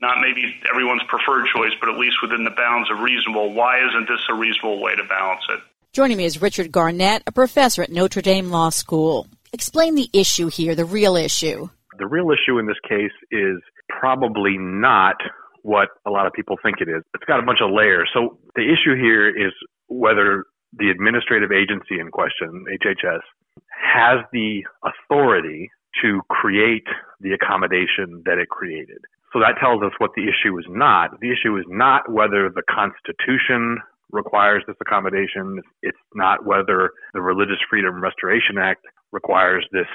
not 0.00 0.20
maybe 0.20 0.56
everyone's 0.68 1.02
preferred 1.06 1.46
choice, 1.54 1.72
but 1.78 1.88
at 1.88 1.98
least 1.98 2.16
within 2.22 2.44
the 2.44 2.50
bounds 2.50 2.90
of 2.90 2.98
reasonable, 2.98 3.52
why 3.52 3.78
isn't 3.86 4.08
this 4.08 4.20
a 4.28 4.34
reasonable 4.34 4.82
way 4.82 4.96
to 4.96 5.04
balance 5.04 5.42
it? 5.50 5.60
Joining 5.92 6.16
me 6.16 6.24
is 6.24 6.40
Richard 6.40 6.72
Garnett, 6.72 7.22
a 7.26 7.32
professor 7.32 7.82
at 7.82 7.92
Notre 7.92 8.22
Dame 8.22 8.50
Law 8.50 8.70
School. 8.70 9.26
Explain 9.52 9.94
the 9.94 10.08
issue 10.12 10.48
here, 10.48 10.74
the 10.74 10.86
real 10.86 11.14
issue. 11.14 11.68
The 11.98 12.06
real 12.06 12.30
issue 12.30 12.58
in 12.58 12.66
this 12.66 12.80
case 12.88 13.12
is 13.30 13.60
probably 13.88 14.56
not 14.58 15.16
what 15.62 15.88
a 16.06 16.10
lot 16.10 16.26
of 16.26 16.32
people 16.32 16.56
think 16.62 16.80
it 16.80 16.88
is. 16.88 17.02
It's 17.14 17.24
got 17.24 17.40
a 17.40 17.46
bunch 17.46 17.60
of 17.62 17.70
layers. 17.70 18.10
So 18.12 18.38
the 18.54 18.62
issue 18.62 18.94
here 18.94 19.28
is 19.28 19.52
whether 19.88 20.44
the 20.78 20.90
administrative 20.90 21.52
agency 21.52 22.00
in 22.00 22.10
question, 22.10 22.64
HHS, 22.82 23.20
has 23.68 24.24
the 24.32 24.64
authority 24.84 25.70
to 26.02 26.20
create 26.28 26.86
the 27.20 27.32
accommodation 27.32 28.22
that 28.24 28.38
it 28.38 28.48
created. 28.48 28.98
So 29.32 29.40
that 29.40 29.56
tells 29.60 29.82
us 29.82 29.92
what 29.98 30.10
the 30.16 30.24
issue 30.24 30.58
is 30.58 30.66
not. 30.68 31.20
The 31.20 31.32
issue 31.32 31.56
is 31.56 31.64
not 31.68 32.10
whether 32.10 32.48
the 32.48 32.62
Constitution 32.68 33.78
requires 34.10 34.62
this 34.66 34.76
accommodation. 34.80 35.60
It's 35.82 35.98
not 36.14 36.44
whether 36.44 36.90
the 37.14 37.22
Religious 37.22 37.58
Freedom 37.68 38.02
Restoration 38.02 38.58
Act 38.58 38.84
requires 39.10 39.66
this 39.72 39.88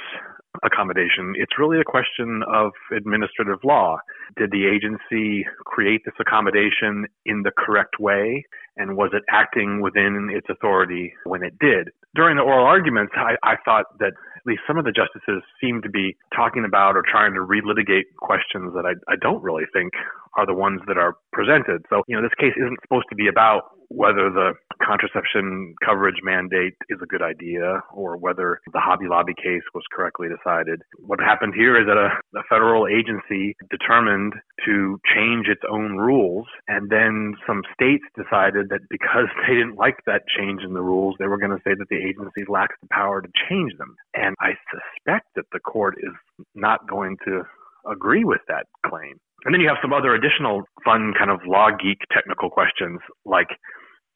accommodation. 0.63 1.33
It's 1.35 1.57
really 1.59 1.79
a 1.79 1.83
question 1.83 2.43
of 2.51 2.71
administrative 2.95 3.59
law. 3.63 3.97
Did 4.37 4.51
the 4.51 4.65
agency 4.67 5.45
create 5.65 6.01
this 6.05 6.15
accommodation 6.19 7.05
in 7.25 7.43
the 7.43 7.51
correct 7.57 7.99
way? 7.99 8.45
And 8.77 8.95
was 8.95 9.11
it 9.13 9.23
acting 9.29 9.81
within 9.81 10.29
its 10.31 10.47
authority 10.49 11.13
when 11.23 11.43
it 11.43 11.57
did? 11.59 11.89
During 12.15 12.37
the 12.37 12.43
oral 12.43 12.65
arguments, 12.65 13.13
I, 13.15 13.35
I 13.43 13.55
thought 13.65 13.85
that 13.99 14.13
at 14.13 14.45
least 14.45 14.61
some 14.67 14.77
of 14.77 14.85
the 14.85 14.91
justices 14.91 15.43
seemed 15.59 15.83
to 15.83 15.89
be 15.89 16.15
talking 16.35 16.63
about 16.65 16.95
or 16.95 17.03
trying 17.03 17.33
to 17.33 17.39
relitigate 17.39 18.05
questions 18.17 18.73
that 18.75 18.85
I, 18.85 18.93
I 19.11 19.15
don't 19.19 19.41
really 19.43 19.65
think 19.73 19.93
are 20.37 20.45
the 20.45 20.53
ones 20.53 20.81
that 20.87 20.97
are 20.97 21.15
presented. 21.33 21.85
So, 21.89 22.03
you 22.07 22.15
know, 22.15 22.21
this 22.21 22.37
case 22.39 22.53
isn't 22.55 22.77
supposed 22.81 23.07
to 23.09 23.15
be 23.15 23.27
about 23.27 23.76
whether 23.89 24.29
the 24.29 24.53
contraception 24.83 25.75
coverage 25.83 26.21
mandate 26.23 26.75
is 26.89 26.99
a 27.01 27.05
good 27.05 27.21
idea 27.21 27.81
or 27.93 28.17
whether 28.17 28.59
the 28.73 28.79
Hobby 28.79 29.07
Lobby 29.09 29.33
case 29.33 29.63
was 29.73 29.83
correctly 29.91 30.27
decided. 30.27 30.81
What 30.99 31.19
happened 31.19 31.53
here 31.55 31.79
is 31.79 31.87
that 31.87 31.97
a, 31.97 32.19
a 32.37 32.43
federal 32.49 32.87
agency 32.87 33.55
determined 33.69 34.33
to 34.65 34.99
change 35.13 35.47
its 35.47 35.61
own 35.69 35.97
rules, 35.97 36.45
and 36.67 36.89
then 36.89 37.35
some 37.45 37.63
states 37.73 38.03
decided 38.15 38.69
that 38.69 38.81
because 38.89 39.27
they 39.47 39.55
didn't 39.55 39.75
like 39.75 39.97
that 40.05 40.23
change 40.27 40.61
in 40.63 40.73
the 40.73 40.81
rules, 40.81 41.15
they 41.19 41.27
were 41.27 41.37
going 41.37 41.51
to 41.51 41.63
say 41.63 41.73
that 41.77 41.89
the 41.89 41.97
agency 41.97 42.43
lacks 42.47 42.75
the 42.81 42.87
power 42.91 43.21
to 43.21 43.29
change 43.49 43.73
them. 43.77 43.95
And 44.13 44.35
I 44.39 44.53
suspect 44.71 45.27
that 45.35 45.45
the 45.51 45.59
court 45.59 45.95
is 45.99 46.13
not 46.55 46.87
going 46.87 47.17
to 47.25 47.43
agree 47.89 48.25
with 48.25 48.41
that 48.47 48.65
claim. 48.85 49.19
And 49.45 49.53
then 49.53 49.61
you 49.61 49.67
have 49.67 49.77
some 49.81 49.93
other 49.93 50.13
additional 50.13 50.63
fun 50.83 51.13
kind 51.17 51.31
of 51.31 51.39
law 51.45 51.69
geek 51.71 51.99
technical 52.11 52.49
questions 52.49 52.99
like 53.23 53.47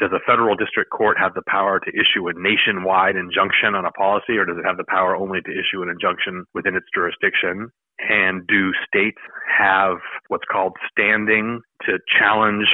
does 0.01 0.12
a 0.12 0.25
federal 0.25 0.55
district 0.55 0.89
court 0.89 1.15
have 1.22 1.36
the 1.36 1.46
power 1.48 1.79
to 1.79 1.89
issue 1.93 2.27
a 2.27 2.34
nationwide 2.34 3.15
injunction 3.15 3.77
on 3.77 3.86
a 3.86 3.91
policy 3.93 4.34
or 4.34 4.46
does 4.46 4.58
it 4.58 4.65
have 4.65 4.77
the 4.77 4.89
power 4.89 5.15
only 5.15 5.39
to 5.46 5.51
issue 5.53 5.86
an 5.86 5.89
injunction 5.89 6.43
within 6.55 6.75
its 6.75 6.89
jurisdiction? 6.93 7.70
And 8.10 8.41
do 8.48 8.74
states 8.81 9.22
have 9.46 10.01
what's 10.27 10.50
called 10.51 10.74
standing 10.89 11.62
to 11.86 12.00
challenge 12.17 12.65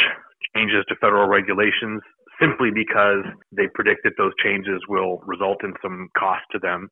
changes 0.55 0.85
to 0.87 0.95
federal 0.95 1.27
regulations 1.27 1.99
simply 2.39 2.71
because 2.71 3.27
they 3.51 3.67
predict 3.75 4.07
that 4.07 4.15
those 4.17 4.31
changes 4.41 4.79
will 4.87 5.19
result 5.27 5.67
in 5.67 5.73
some 5.83 6.07
cost 6.17 6.47
to 6.53 6.59
them? 6.59 6.87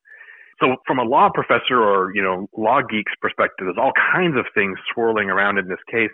So 0.60 0.76
from 0.86 1.00
a 1.00 1.04
law 1.04 1.30
professor 1.34 1.80
or, 1.80 2.12
you 2.14 2.22
know, 2.22 2.48
law 2.58 2.82
geek's 2.82 3.16
perspective, 3.22 3.68
there's 3.68 3.80
all 3.80 3.96
kinds 3.96 4.36
of 4.38 4.46
things 4.54 4.76
swirling 4.94 5.30
around 5.30 5.58
in 5.58 5.68
this 5.68 5.84
case, 5.90 6.12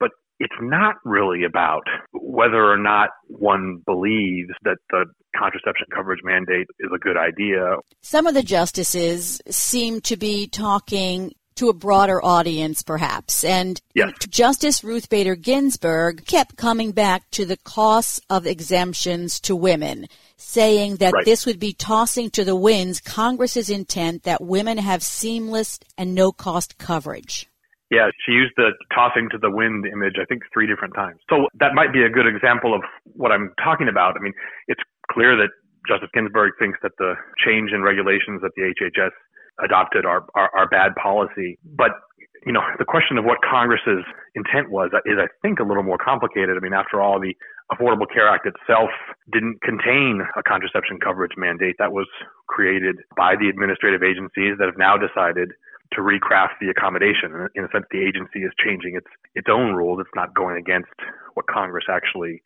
but 0.00 0.10
it's 0.40 0.54
not 0.60 0.96
really 1.04 1.44
about 1.44 1.82
whether 2.12 2.64
or 2.64 2.76
not 2.76 3.10
one 3.28 3.82
believes 3.86 4.50
that 4.62 4.76
the 4.90 5.06
contraception 5.36 5.86
coverage 5.94 6.20
mandate 6.24 6.66
is 6.80 6.90
a 6.94 6.98
good 6.98 7.16
idea. 7.16 7.76
Some 8.02 8.26
of 8.26 8.34
the 8.34 8.42
justices 8.42 9.40
seem 9.48 10.00
to 10.02 10.16
be 10.16 10.46
talking 10.46 11.32
to 11.56 11.68
a 11.68 11.74
broader 11.74 12.24
audience, 12.24 12.82
perhaps. 12.82 13.44
And 13.44 13.80
yes. 13.94 14.10
Justice 14.28 14.82
Ruth 14.82 15.08
Bader 15.08 15.36
Ginsburg 15.36 16.26
kept 16.26 16.56
coming 16.56 16.92
back 16.92 17.30
to 17.32 17.44
the 17.44 17.56
costs 17.58 18.20
of 18.28 18.46
exemptions 18.46 19.40
to 19.40 19.54
women, 19.54 20.06
saying 20.36 20.96
that 20.96 21.12
right. 21.12 21.24
this 21.24 21.46
would 21.46 21.60
be 21.60 21.72
tossing 21.72 22.30
to 22.30 22.44
the 22.44 22.56
winds 22.56 23.00
Congress's 23.00 23.70
intent 23.70 24.24
that 24.24 24.42
women 24.42 24.78
have 24.78 25.02
seamless 25.02 25.78
and 25.96 26.14
no 26.14 26.32
cost 26.32 26.76
coverage. 26.78 27.48
Yeah, 27.94 28.10
she 28.26 28.32
used 28.32 28.52
the 28.56 28.74
tossing 28.92 29.28
to 29.30 29.38
the 29.38 29.50
wind 29.50 29.86
image, 29.86 30.18
I 30.20 30.24
think, 30.24 30.42
three 30.52 30.66
different 30.66 30.94
times. 30.94 31.20
So 31.30 31.46
that 31.60 31.74
might 31.74 31.92
be 31.92 32.02
a 32.02 32.10
good 32.10 32.26
example 32.26 32.74
of 32.74 32.82
what 33.14 33.30
I'm 33.30 33.54
talking 33.62 33.86
about. 33.86 34.16
I 34.18 34.20
mean, 34.20 34.34
it's 34.66 34.82
clear 35.12 35.36
that 35.36 35.50
Justice 35.86 36.10
Ginsburg 36.12 36.52
thinks 36.58 36.78
that 36.82 36.92
the 36.98 37.14
change 37.38 37.70
in 37.70 37.82
regulations 37.82 38.42
that 38.42 38.50
the 38.56 38.74
HHS 38.74 39.14
adopted 39.62 40.04
are, 40.04 40.26
are, 40.34 40.50
are 40.56 40.68
bad 40.68 40.96
policy. 41.00 41.58
But, 41.62 41.92
you 42.44 42.52
know, 42.52 42.62
the 42.78 42.84
question 42.84 43.16
of 43.16 43.24
what 43.24 43.38
Congress's 43.48 44.02
intent 44.34 44.70
was 44.70 44.90
is, 45.06 45.18
I 45.20 45.28
think, 45.42 45.60
a 45.60 45.64
little 45.64 45.84
more 45.84 45.98
complicated. 45.98 46.56
I 46.56 46.60
mean, 46.60 46.74
after 46.74 47.00
all, 47.00 47.20
the 47.20 47.36
Affordable 47.70 48.10
Care 48.12 48.28
Act 48.28 48.46
itself 48.46 48.90
didn't 49.32 49.62
contain 49.62 50.20
a 50.36 50.42
contraception 50.42 50.98
coverage 50.98 51.32
mandate. 51.36 51.76
That 51.78 51.92
was 51.92 52.08
created 52.48 52.96
by 53.16 53.36
the 53.36 53.48
administrative 53.48 54.02
agencies 54.02 54.58
that 54.58 54.66
have 54.66 54.78
now 54.78 54.96
decided 54.96 55.52
to 55.92 56.00
recraft 56.00 56.58
the 56.60 56.68
accommodation. 56.70 57.48
In 57.54 57.64
a 57.64 57.68
sense, 57.72 57.86
the 57.90 58.02
agency 58.02 58.40
is 58.40 58.52
changing 58.62 58.96
its 58.96 59.06
its 59.34 59.48
own 59.50 59.74
rules. 59.74 60.00
It's 60.00 60.16
not 60.16 60.34
going 60.34 60.56
against 60.56 60.94
what 61.34 61.46
Congress 61.46 61.84
actually 61.88 62.42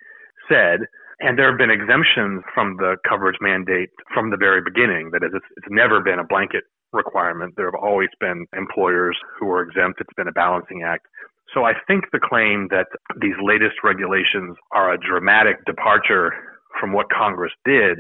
said. 0.49 0.81
And 1.21 1.37
there 1.37 1.51
have 1.51 1.59
been 1.59 1.71
exemptions 1.71 2.45
from 2.55 2.77
the 2.77 2.97
coverage 3.09 3.39
mandate 3.41 3.91
from 4.15 4.31
the 4.31 4.37
very 4.37 4.63
beginning. 4.63 5.11
That 5.11 5.25
is, 5.25 5.33
it's, 5.35 5.47
it's 5.57 5.67
never 5.71 6.01
been 6.01 6.19
a 6.19 6.25
blanket 6.25 6.65
requirement. 6.93 7.55
There 7.57 7.67
have 7.67 7.75
always 7.75 8.09
been 8.21 8.47
employers 8.57 9.17
who 9.39 9.51
are 9.51 9.63
exempt. 9.63 10.01
It's 10.01 10.15
been 10.17 10.29
a 10.29 10.33
balancing 10.33 10.83
act. 10.87 11.07
So 11.53 11.65
I 11.65 11.73
think 11.87 12.05
the 12.13 12.21
claim 12.21 12.69
that 12.71 12.87
these 13.21 13.35
latest 13.43 13.83
regulations 13.83 14.57
are 14.73 14.93
a 14.93 14.99
dramatic 14.99 15.65
departure 15.65 16.33
from 16.79 16.93
what 16.93 17.07
Congress 17.11 17.53
did 17.65 17.99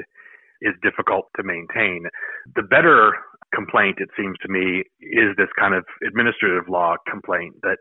is 0.60 0.74
difficult 0.82 1.26
to 1.36 1.42
maintain. 1.42 2.04
The 2.56 2.62
better 2.62 3.14
complaint, 3.54 3.98
it 3.98 4.10
seems 4.16 4.36
to 4.42 4.48
me, 4.48 4.84
is 5.00 5.36
this 5.36 5.48
kind 5.58 5.74
of 5.74 5.84
administrative 6.06 6.68
law 6.68 6.96
complaint 7.10 7.54
that 7.62 7.78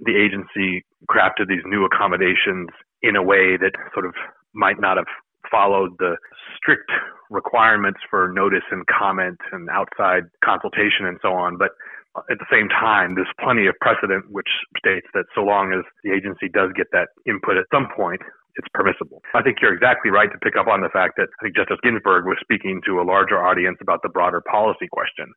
the 0.00 0.16
agency 0.16 0.84
crafted 1.10 1.48
these 1.48 1.64
new 1.66 1.84
accommodations 1.84 2.68
in 3.02 3.16
a 3.16 3.22
way 3.22 3.56
that 3.56 3.72
sort 3.92 4.06
of 4.06 4.14
might 4.54 4.80
not 4.80 4.96
have 4.96 5.06
followed 5.50 5.90
the 5.98 6.16
strict 6.56 6.90
requirements 7.30 8.00
for 8.08 8.32
notice 8.32 8.64
and 8.70 8.84
comment 8.86 9.38
and 9.52 9.68
outside 9.70 10.24
consultation 10.44 11.06
and 11.06 11.18
so 11.20 11.32
on. 11.32 11.56
But 11.58 11.72
at 12.30 12.38
the 12.38 12.46
same 12.50 12.68
time, 12.68 13.14
there's 13.14 13.32
plenty 13.40 13.66
of 13.66 13.74
precedent 13.80 14.24
which 14.30 14.48
states 14.78 15.06
that 15.14 15.24
so 15.34 15.42
long 15.42 15.72
as 15.72 15.84
the 16.04 16.12
agency 16.12 16.48
does 16.52 16.70
get 16.76 16.86
that 16.92 17.08
input 17.26 17.56
at 17.56 17.64
some 17.72 17.88
point, 17.94 18.20
it's 18.56 18.68
permissible. 18.74 19.22
I 19.34 19.42
think 19.42 19.58
you're 19.60 19.74
exactly 19.74 20.10
right 20.10 20.30
to 20.30 20.38
pick 20.38 20.56
up 20.56 20.66
on 20.66 20.80
the 20.80 20.90
fact 20.92 21.14
that 21.16 21.28
I 21.40 21.44
think 21.44 21.56
Justice 21.56 21.78
Ginsburg 21.82 22.26
was 22.26 22.36
speaking 22.40 22.80
to 22.86 23.00
a 23.00 23.04
larger 23.04 23.42
audience 23.42 23.78
about 23.80 24.02
the 24.02 24.08
broader 24.08 24.42
policy 24.50 24.88
question. 24.90 25.32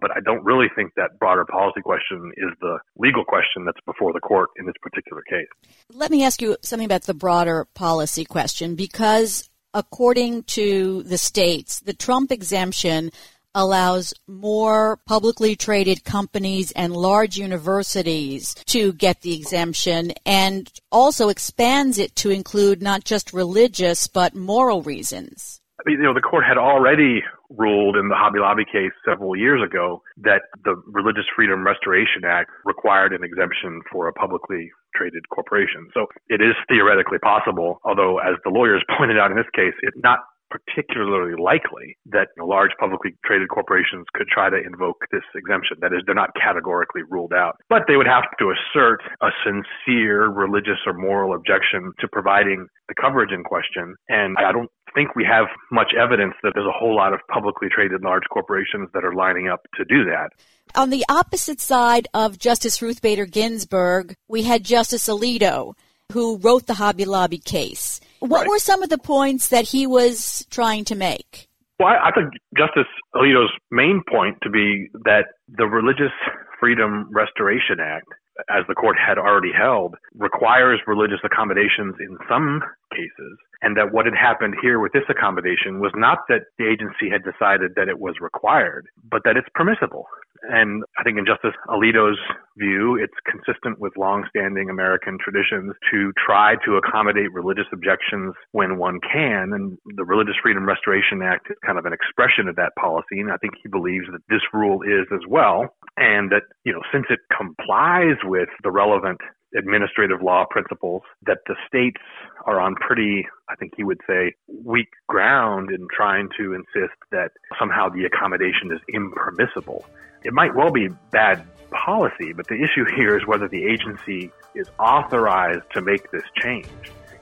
But 0.00 0.10
I 0.10 0.20
don't 0.20 0.44
really 0.44 0.66
think 0.74 0.92
that 0.96 1.18
broader 1.18 1.44
policy 1.44 1.80
question 1.80 2.32
is 2.36 2.50
the 2.60 2.78
legal 2.96 3.24
question 3.24 3.64
that's 3.64 3.80
before 3.86 4.12
the 4.12 4.20
court 4.20 4.50
in 4.58 4.66
this 4.66 4.74
particular 4.82 5.22
case. 5.28 5.48
Let 5.92 6.10
me 6.10 6.24
ask 6.24 6.42
you 6.42 6.56
something 6.62 6.84
about 6.84 7.02
the 7.02 7.14
broader 7.14 7.66
policy 7.74 8.24
question 8.24 8.74
because 8.74 9.48
according 9.72 10.42
to 10.44 11.02
the 11.04 11.18
states, 11.18 11.80
the 11.80 11.92
Trump 11.94 12.32
exemption 12.32 13.10
allows 13.56 14.12
more 14.28 14.98
publicly 15.06 15.56
traded 15.56 16.04
companies 16.04 16.70
and 16.72 16.94
large 16.94 17.38
universities 17.38 18.54
to 18.66 18.92
get 18.92 19.22
the 19.22 19.34
exemption 19.34 20.12
and 20.26 20.70
also 20.92 21.30
expands 21.30 21.98
it 21.98 22.14
to 22.14 22.30
include 22.30 22.82
not 22.82 23.02
just 23.02 23.32
religious 23.32 24.06
but 24.06 24.36
moral 24.36 24.82
reasons. 24.82 25.60
You 25.86 25.98
know, 25.98 26.14
the 26.14 26.20
court 26.20 26.44
had 26.46 26.58
already 26.58 27.22
ruled 27.50 27.96
in 27.96 28.08
the 28.08 28.16
Hobby 28.16 28.40
Lobby 28.40 28.64
case 28.64 28.92
several 29.04 29.36
years 29.36 29.62
ago 29.62 30.02
that 30.18 30.42
the 30.64 30.74
Religious 30.86 31.24
Freedom 31.34 31.64
Restoration 31.64 32.24
Act 32.26 32.50
required 32.64 33.12
an 33.12 33.22
exemption 33.22 33.82
for 33.90 34.08
a 34.08 34.12
publicly 34.12 34.70
traded 34.94 35.28
corporation. 35.28 35.88
So 35.94 36.06
it 36.28 36.40
is 36.40 36.54
theoretically 36.68 37.18
possible, 37.18 37.80
although 37.84 38.18
as 38.18 38.34
the 38.44 38.50
lawyers 38.50 38.82
pointed 38.98 39.18
out 39.18 39.30
in 39.30 39.36
this 39.36 39.50
case, 39.54 39.74
it's 39.82 39.96
not 40.02 40.20
particularly 40.50 41.34
likely 41.40 41.96
that 42.06 42.28
large 42.38 42.70
publicly 42.78 43.16
traded 43.24 43.48
corporations 43.48 44.06
could 44.14 44.28
try 44.28 44.50
to 44.50 44.56
invoke 44.56 45.04
this 45.10 45.24
exemption. 45.34 45.78
That 45.80 45.92
is, 45.92 46.02
they're 46.06 46.14
not 46.14 46.30
categorically 46.40 47.02
ruled 47.08 47.32
out. 47.32 47.56
But 47.68 47.82
they 47.88 47.96
would 47.96 48.06
have 48.06 48.24
to 48.38 48.52
assert 48.52 49.00
a 49.22 49.30
sincere 49.44 50.28
religious 50.28 50.78
or 50.86 50.94
moral 50.94 51.34
objection 51.34 51.92
to 52.00 52.08
providing 52.08 52.66
the 52.88 52.94
coverage 52.94 53.32
in 53.32 53.42
question. 53.42 53.94
And 54.08 54.36
I 54.38 54.52
don't 54.52 54.70
think 54.94 55.14
we 55.14 55.24
have 55.24 55.46
much 55.70 55.92
evidence 55.98 56.34
that 56.42 56.52
there's 56.54 56.66
a 56.66 56.78
whole 56.78 56.96
lot 56.96 57.12
of 57.12 57.20
publicly 57.28 57.68
traded 57.68 58.02
large 58.02 58.24
corporations 58.32 58.88
that 58.94 59.04
are 59.04 59.14
lining 59.14 59.48
up 59.48 59.60
to 59.76 59.84
do 59.84 60.04
that. 60.04 60.30
On 60.74 60.90
the 60.90 61.04
opposite 61.08 61.60
side 61.60 62.08
of 62.14 62.38
Justice 62.38 62.82
Ruth 62.82 63.02
Bader 63.02 63.26
Ginsburg, 63.26 64.14
we 64.28 64.42
had 64.42 64.64
Justice 64.64 65.08
Alito, 65.08 65.74
who 66.12 66.38
wrote 66.38 66.66
the 66.66 66.74
Hobby 66.74 67.04
Lobby 67.04 67.38
case. 67.38 68.00
What 68.20 68.40
right. 68.40 68.48
were 68.48 68.58
some 68.58 68.82
of 68.82 68.88
the 68.88 68.98
points 68.98 69.48
that 69.48 69.66
he 69.66 69.86
was 69.86 70.46
trying 70.50 70.84
to 70.86 70.94
make? 70.94 71.48
Well, 71.78 71.88
I, 71.88 72.08
I 72.08 72.10
think 72.12 72.32
Justice 72.56 72.90
Alito's 73.14 73.52
main 73.70 74.02
point 74.10 74.38
to 74.42 74.50
be 74.50 74.88
that 75.04 75.26
the 75.48 75.66
Religious 75.66 76.12
Freedom 76.58 77.08
Restoration 77.12 77.80
Act, 77.80 78.08
as 78.50 78.64
the 78.68 78.74
court 78.74 78.96
had 78.98 79.18
already 79.18 79.52
held, 79.52 79.94
requires 80.14 80.80
religious 80.86 81.20
accommodations 81.24 81.94
in 82.00 82.16
some 82.28 82.62
cases, 82.92 83.36
and 83.62 83.76
that 83.76 83.92
what 83.92 84.06
had 84.06 84.14
happened 84.14 84.54
here 84.62 84.80
with 84.80 84.92
this 84.92 85.04
accommodation 85.08 85.80
was 85.80 85.92
not 85.94 86.18
that 86.28 86.48
the 86.58 86.66
agency 86.66 87.10
had 87.10 87.24
decided 87.24 87.72
that 87.76 87.88
it 87.88 87.98
was 87.98 88.14
required, 88.20 88.86
but 89.10 89.22
that 89.24 89.36
it's 89.36 89.48
permissible. 89.54 90.06
And 90.42 90.84
I 90.98 91.02
think 91.02 91.18
in 91.18 91.26
Justice 91.26 91.54
Alito's 91.68 92.18
view, 92.56 92.96
it's 92.96 93.16
consistent 93.26 93.80
with 93.80 93.96
longstanding 93.96 94.70
American 94.70 95.18
traditions 95.22 95.74
to 95.90 96.12
try 96.24 96.54
to 96.64 96.76
accommodate 96.76 97.32
religious 97.32 97.66
objections 97.72 98.34
when 98.52 98.78
one 98.78 99.00
can. 99.00 99.52
And 99.52 99.78
the 99.96 100.04
Religious 100.04 100.34
Freedom 100.42 100.66
Restoration 100.66 101.22
Act 101.22 101.50
is 101.50 101.56
kind 101.64 101.78
of 101.78 101.86
an 101.86 101.92
expression 101.92 102.48
of 102.48 102.56
that 102.56 102.72
policy. 102.78 103.20
And 103.20 103.30
I 103.30 103.36
think 103.36 103.54
he 103.62 103.68
believes 103.68 104.06
that 104.12 104.22
this 104.28 104.42
rule 104.52 104.82
is 104.82 105.06
as 105.12 105.22
well. 105.28 105.74
And 105.96 106.30
that, 106.30 106.42
you 106.64 106.72
know, 106.72 106.82
since 106.92 107.06
it 107.10 107.20
complies 107.36 108.16
with 108.24 108.48
the 108.62 108.70
relevant 108.70 109.20
administrative 109.56 110.22
law 110.22 110.44
principles 110.48 111.02
that 111.26 111.38
the 111.46 111.56
states 111.66 112.00
are 112.46 112.60
on 112.60 112.74
pretty, 112.74 113.26
I 113.48 113.56
think 113.56 113.72
he 113.76 113.84
would 113.84 114.00
say, 114.06 114.34
weak 114.64 114.88
ground 115.08 115.70
in 115.70 115.88
trying 115.94 116.28
to 116.38 116.54
insist 116.54 116.96
that 117.10 117.32
somehow 117.58 117.88
the 117.88 118.04
accommodation 118.04 118.70
is 118.72 118.80
impermissible. 118.92 119.84
It 120.24 120.32
might 120.32 120.54
well 120.54 120.70
be 120.70 120.88
bad 121.10 121.46
policy, 121.70 122.32
but 122.32 122.46
the 122.46 122.54
issue 122.54 122.84
here 122.96 123.16
is 123.16 123.26
whether 123.26 123.48
the 123.48 123.64
agency 123.64 124.30
is 124.54 124.68
authorized 124.78 125.64
to 125.74 125.82
make 125.82 126.10
this 126.10 126.24
change. 126.36 126.68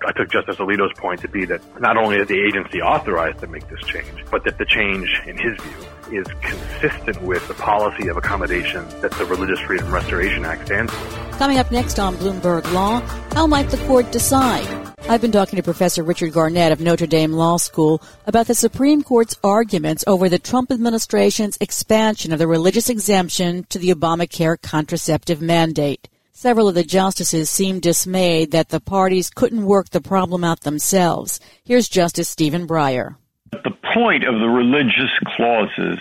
I 0.06 0.12
took 0.12 0.30
Justice 0.30 0.56
Alito's 0.56 0.92
point 0.98 1.20
to 1.22 1.28
be 1.28 1.46
that 1.46 1.62
not 1.80 1.96
only 1.96 2.16
is 2.18 2.28
the 2.28 2.38
agency 2.38 2.82
authorized 2.82 3.38
to 3.38 3.46
make 3.46 3.66
this 3.68 3.80
change, 3.86 4.24
but 4.30 4.44
that 4.44 4.58
the 4.58 4.66
change, 4.66 5.22
in 5.26 5.38
his 5.38 5.58
view, 5.60 6.20
is 6.20 6.26
consistent 6.42 7.22
with 7.22 7.46
the 7.48 7.54
policy 7.54 8.08
of 8.08 8.16
accommodation 8.16 8.86
that 9.00 9.12
the 9.12 9.24
Religious 9.24 9.60
Freedom 9.60 9.90
Restoration 9.92 10.44
Act 10.44 10.66
stands 10.66 10.92
for. 10.92 11.23
Coming 11.38 11.58
up 11.58 11.72
next 11.72 11.98
on 11.98 12.14
Bloomberg 12.14 12.72
Law, 12.72 13.00
how 13.32 13.46
might 13.48 13.68
the 13.68 13.76
court 13.88 14.12
decide? 14.12 14.66
I've 15.08 15.20
been 15.20 15.32
talking 15.32 15.56
to 15.56 15.64
Professor 15.64 16.04
Richard 16.04 16.32
Garnett 16.32 16.70
of 16.70 16.80
Notre 16.80 17.08
Dame 17.08 17.32
Law 17.32 17.56
School 17.56 18.00
about 18.24 18.46
the 18.46 18.54
Supreme 18.54 19.02
Court's 19.02 19.36
arguments 19.42 20.04
over 20.06 20.28
the 20.28 20.38
Trump 20.38 20.70
administration's 20.70 21.58
expansion 21.60 22.32
of 22.32 22.38
the 22.38 22.46
religious 22.46 22.88
exemption 22.88 23.64
to 23.64 23.80
the 23.80 23.90
Obamacare 23.90 24.62
contraceptive 24.62 25.42
mandate. 25.42 26.08
Several 26.30 26.68
of 26.68 26.76
the 26.76 26.84
justices 26.84 27.50
seemed 27.50 27.82
dismayed 27.82 28.52
that 28.52 28.68
the 28.68 28.80
parties 28.80 29.28
couldn't 29.28 29.66
work 29.66 29.90
the 29.90 30.00
problem 30.00 30.44
out 30.44 30.60
themselves. 30.60 31.40
Here's 31.64 31.88
Justice 31.88 32.28
Stephen 32.28 32.66
Breyer. 32.68 33.16
The 33.50 33.76
point 33.92 34.22
of 34.22 34.38
the 34.38 34.48
religious 34.48 35.10
clauses 35.26 35.98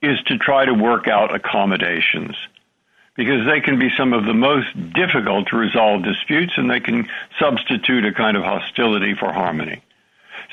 is 0.00 0.18
to 0.26 0.38
try 0.38 0.64
to 0.64 0.74
work 0.74 1.08
out 1.08 1.34
accommodations 1.34 2.36
because 3.16 3.46
they 3.46 3.60
can 3.60 3.78
be 3.78 3.90
some 3.96 4.12
of 4.12 4.24
the 4.24 4.34
most 4.34 4.68
difficult 4.92 5.48
to 5.48 5.56
resolve 5.56 6.02
disputes 6.02 6.52
and 6.56 6.70
they 6.70 6.80
can 6.80 7.08
substitute 7.38 8.04
a 8.04 8.12
kind 8.12 8.36
of 8.36 8.44
hostility 8.44 9.14
for 9.14 9.32
harmony. 9.32 9.82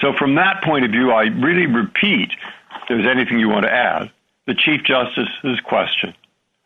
So, 0.02 0.14
from 0.14 0.36
that 0.36 0.64
point 0.64 0.86
of 0.86 0.92
view, 0.92 1.12
I 1.12 1.24
really 1.24 1.68
repeat 1.68 2.32
if 2.32 2.88
there's 2.90 3.06
anything 3.06 3.40
you 3.40 3.50
want 3.50 3.66
to 3.66 3.72
add 3.72 4.12
the 4.48 4.56
Chief 4.56 4.84
Justice's 4.84 5.60
question. 5.64 6.14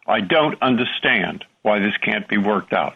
I 0.07 0.21
don't 0.21 0.61
understand 0.61 1.43
why 1.63 1.79
this 1.79 1.97
can't 1.97 2.27
be 2.27 2.37
worked 2.37 2.73
out. 2.73 2.95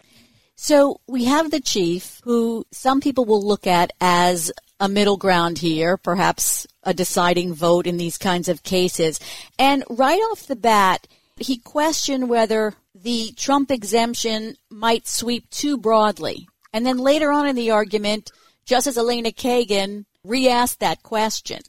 So 0.56 1.00
we 1.06 1.24
have 1.24 1.50
the 1.50 1.60
chief, 1.60 2.20
who 2.24 2.64
some 2.70 3.00
people 3.00 3.24
will 3.24 3.44
look 3.44 3.66
at 3.66 3.92
as 4.00 4.52
a 4.78 4.88
middle 4.88 5.16
ground 5.16 5.58
here, 5.58 5.96
perhaps 5.96 6.66
a 6.84 6.94
deciding 6.94 7.52
vote 7.54 7.86
in 7.86 7.96
these 7.96 8.16
kinds 8.16 8.48
of 8.48 8.62
cases. 8.62 9.20
And 9.58 9.84
right 9.90 10.20
off 10.30 10.46
the 10.46 10.56
bat, 10.56 11.06
he 11.36 11.58
questioned 11.58 12.28
whether 12.28 12.74
the 12.94 13.32
Trump 13.36 13.70
exemption 13.70 14.56
might 14.70 15.06
sweep 15.06 15.48
too 15.50 15.78
broadly. 15.78 16.46
And 16.72 16.86
then 16.86 16.98
later 16.98 17.32
on 17.32 17.46
in 17.46 17.56
the 17.56 17.70
argument, 17.70 18.30
Justice 18.64 18.96
Elena 18.96 19.30
Kagan 19.30 20.04
re 20.24 20.48
asked 20.48 20.80
that 20.80 21.02
question. 21.02 21.60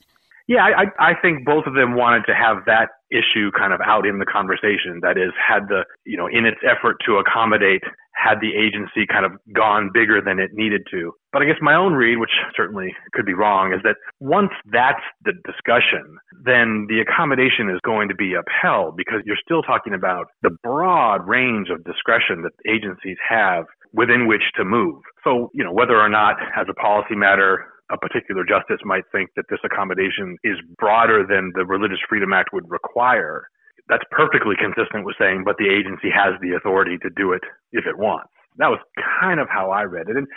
Yeah, 0.47 0.63
I, 0.63 1.11
I 1.11 1.13
think 1.21 1.45
both 1.45 1.65
of 1.67 1.73
them 1.73 1.95
wanted 1.95 2.23
to 2.27 2.35
have 2.35 2.65
that 2.65 2.89
issue 3.11 3.51
kind 3.57 3.71
of 3.71 3.79
out 3.85 4.05
in 4.05 4.19
the 4.19 4.25
conversation. 4.25 4.99
That 5.01 5.17
is, 5.17 5.31
had 5.39 5.69
the, 5.69 5.85
you 6.05 6.17
know, 6.17 6.27
in 6.27 6.45
its 6.45 6.59
effort 6.67 6.97
to 7.05 7.15
accommodate, 7.17 7.83
had 8.13 8.41
the 8.41 8.51
agency 8.51 9.07
kind 9.07 9.25
of 9.25 9.31
gone 9.55 9.89
bigger 9.93 10.19
than 10.19 10.39
it 10.39 10.51
needed 10.53 10.81
to. 10.91 11.13
But 11.31 11.43
I 11.43 11.45
guess 11.45 11.55
my 11.61 11.75
own 11.75 11.93
read, 11.93 12.17
which 12.17 12.31
certainly 12.55 12.93
could 13.13 13.25
be 13.25 13.33
wrong, 13.33 13.73
is 13.73 13.79
that 13.83 13.95
once 14.19 14.51
that's 14.71 15.01
the 15.23 15.33
discussion, 15.45 16.03
then 16.43 16.87
the 16.89 16.99
accommodation 16.99 17.69
is 17.69 17.79
going 17.85 18.09
to 18.09 18.15
be 18.15 18.33
upheld 18.35 18.97
because 18.97 19.21
you're 19.25 19.39
still 19.43 19.61
talking 19.61 19.93
about 19.93 20.27
the 20.41 20.51
broad 20.61 21.27
range 21.27 21.69
of 21.69 21.83
discretion 21.85 22.43
that 22.43 22.51
agencies 22.69 23.17
have 23.27 23.65
within 23.93 24.27
which 24.27 24.43
to 24.57 24.65
move. 24.65 25.01
So, 25.23 25.49
you 25.53 25.63
know, 25.63 25.71
whether 25.71 25.97
or 25.99 26.09
not 26.09 26.35
as 26.57 26.67
a 26.69 26.73
policy 26.73 27.15
matter 27.15 27.65
a 27.93 27.97
particular 27.97 28.43
justice 28.43 28.81
might 28.83 29.03
think 29.11 29.29
that 29.35 29.45
this 29.49 29.59
accommodation 29.63 30.37
is 30.43 30.57
broader 30.79 31.25
than 31.27 31.51
the 31.55 31.65
Religious 31.65 31.99
Freedom 32.09 32.33
Act 32.33 32.49
would 32.51 32.69
require, 32.69 33.47
that's 33.87 34.03
perfectly 34.09 34.55
consistent 34.57 35.05
with 35.05 35.15
saying, 35.19 35.43
but 35.45 35.57
the 35.57 35.69
agency 35.69 36.09
has 36.09 36.33
the 36.41 36.57
authority 36.57 36.97
to 37.03 37.09
do 37.15 37.31
it 37.33 37.43
if 37.71 37.85
it 37.85 37.97
wants. 37.97 38.33
That 38.57 38.69
was 38.69 38.79
kind 39.21 39.39
of 39.39 39.47
how 39.49 39.69
I 39.69 39.83
read 39.83 40.09
it. 40.09 40.17
And, 40.17 40.27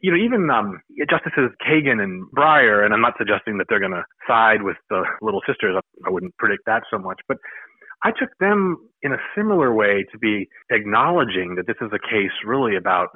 you 0.00 0.10
know, 0.10 0.16
even 0.16 0.48
um, 0.48 0.80
Justices 1.08 1.50
Kagan 1.60 2.02
and 2.02 2.24
Breyer, 2.32 2.84
and 2.84 2.94
I'm 2.94 3.00
not 3.00 3.14
suggesting 3.18 3.58
that 3.58 3.66
they're 3.68 3.80
going 3.80 3.92
to 3.92 4.04
side 4.26 4.62
with 4.62 4.76
the 4.88 5.04
Little 5.20 5.42
Sisters. 5.46 5.76
I 6.06 6.10
wouldn't 6.10 6.36
predict 6.38 6.64
that 6.66 6.84
so 6.90 6.98
much. 6.98 7.20
But 7.28 7.38
I 8.04 8.10
took 8.10 8.30
them 8.40 8.88
in 9.02 9.12
a 9.12 9.18
similar 9.36 9.72
way 9.74 10.04
to 10.12 10.18
be 10.18 10.48
acknowledging 10.70 11.56
that 11.56 11.66
this 11.66 11.76
is 11.80 11.90
a 11.92 11.98
case 11.98 12.32
really 12.44 12.76
about 12.76 13.08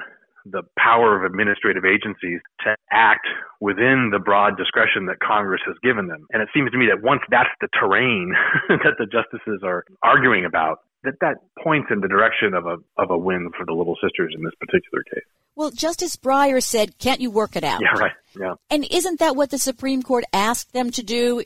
the 0.50 0.62
power 0.79 1.17
of 1.17 1.25
administrative 1.25 1.85
agencies 1.85 2.41
to 2.65 2.76
act 2.91 3.26
within 3.61 4.11
the 4.12 4.19
broad 4.19 4.57
discretion 4.57 5.07
that 5.07 5.19
Congress 5.21 5.61
has 5.67 5.76
given 5.83 6.07
them. 6.07 6.26
And 6.33 6.43
it 6.43 6.49
seems 6.55 6.71
to 6.71 6.79
me 6.79 6.87
that 6.87 7.03
once 7.03 7.23
that's 7.31 7.50
the 7.61 7.69
terrain 7.79 8.35
that 8.69 8.95
the 8.99 9.07
justices 9.07 9.62
are 9.65 9.85
arguing 10.03 10.45
about, 10.45 10.81
that 11.05 11.15
that 11.21 11.37
points 11.62 11.88
in 11.91 12.00
the 12.00 12.09
direction 12.09 12.55
of 12.55 12.67
a 12.67 12.76
of 12.97 13.11
a 13.11 13.19
win 13.19 13.50
for 13.57 13.65
the 13.65 13.73
Little 13.73 13.97
Sisters 14.03 14.35
in 14.37 14.45
this 14.45 14.55
particular 14.59 15.03
case. 15.05 15.25
Well, 15.55 15.71
Justice 15.71 16.17
Breyer 16.17 16.62
said, 16.62 16.99
"Can't 16.99 17.21
you 17.21 17.31
work 17.31 17.57
it 17.57 17.65
out?" 17.65 17.81
Yeah, 17.81 17.99
right. 17.99 18.12
Yeah. 18.38 18.55
And 18.71 18.87
isn't 18.91 19.21
that 19.21 19.37
what 19.37 19.50
the 19.50 19.59
Supreme 19.59 20.03
Court 20.03 20.25
asked 20.33 20.73
them 20.73 20.91
to 20.93 21.03
do? 21.03 21.43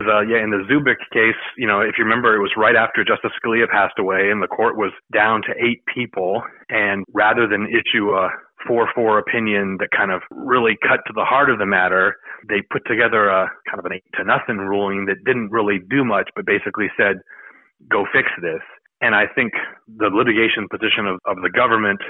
The, 0.00 0.26
yeah, 0.26 0.42
in 0.42 0.50
the 0.50 0.66
Zubik 0.66 0.98
case, 1.12 1.38
you 1.56 1.66
know, 1.66 1.80
if 1.80 1.94
you 1.96 2.04
remember, 2.04 2.34
it 2.34 2.40
was 2.40 2.52
right 2.56 2.74
after 2.74 3.04
Justice 3.04 3.30
Scalia 3.38 3.68
passed 3.70 3.98
away, 3.98 4.30
and 4.30 4.42
the 4.42 4.48
court 4.50 4.76
was 4.76 4.90
down 5.12 5.42
to 5.42 5.54
eight 5.54 5.82
people. 5.86 6.42
And 6.68 7.04
rather 7.14 7.46
than 7.46 7.70
issue 7.70 8.10
a 8.10 8.28
4-4 8.68 9.20
opinion 9.20 9.76
that 9.78 9.90
kind 9.96 10.10
of 10.10 10.22
really 10.30 10.76
cut 10.82 11.00
to 11.06 11.12
the 11.14 11.24
heart 11.24 11.48
of 11.48 11.58
the 11.58 11.66
matter, 11.66 12.16
they 12.48 12.62
put 12.72 12.82
together 12.86 13.28
a 13.28 13.46
kind 13.70 13.78
of 13.78 13.84
an 13.84 13.92
eight 13.94 14.04
to 14.14 14.24
nothing 14.24 14.58
ruling 14.58 15.06
that 15.06 15.22
didn't 15.24 15.50
really 15.50 15.78
do 15.88 16.04
much, 16.04 16.28
but 16.34 16.44
basically 16.44 16.90
said, 16.96 17.22
"Go 17.88 18.04
fix 18.12 18.28
this." 18.42 18.62
And 19.00 19.14
I 19.14 19.26
think 19.26 19.52
the 19.86 20.08
litigation 20.08 20.66
position 20.68 21.06
of, 21.06 21.20
of 21.26 21.36
the 21.42 21.50
government, 21.50 22.00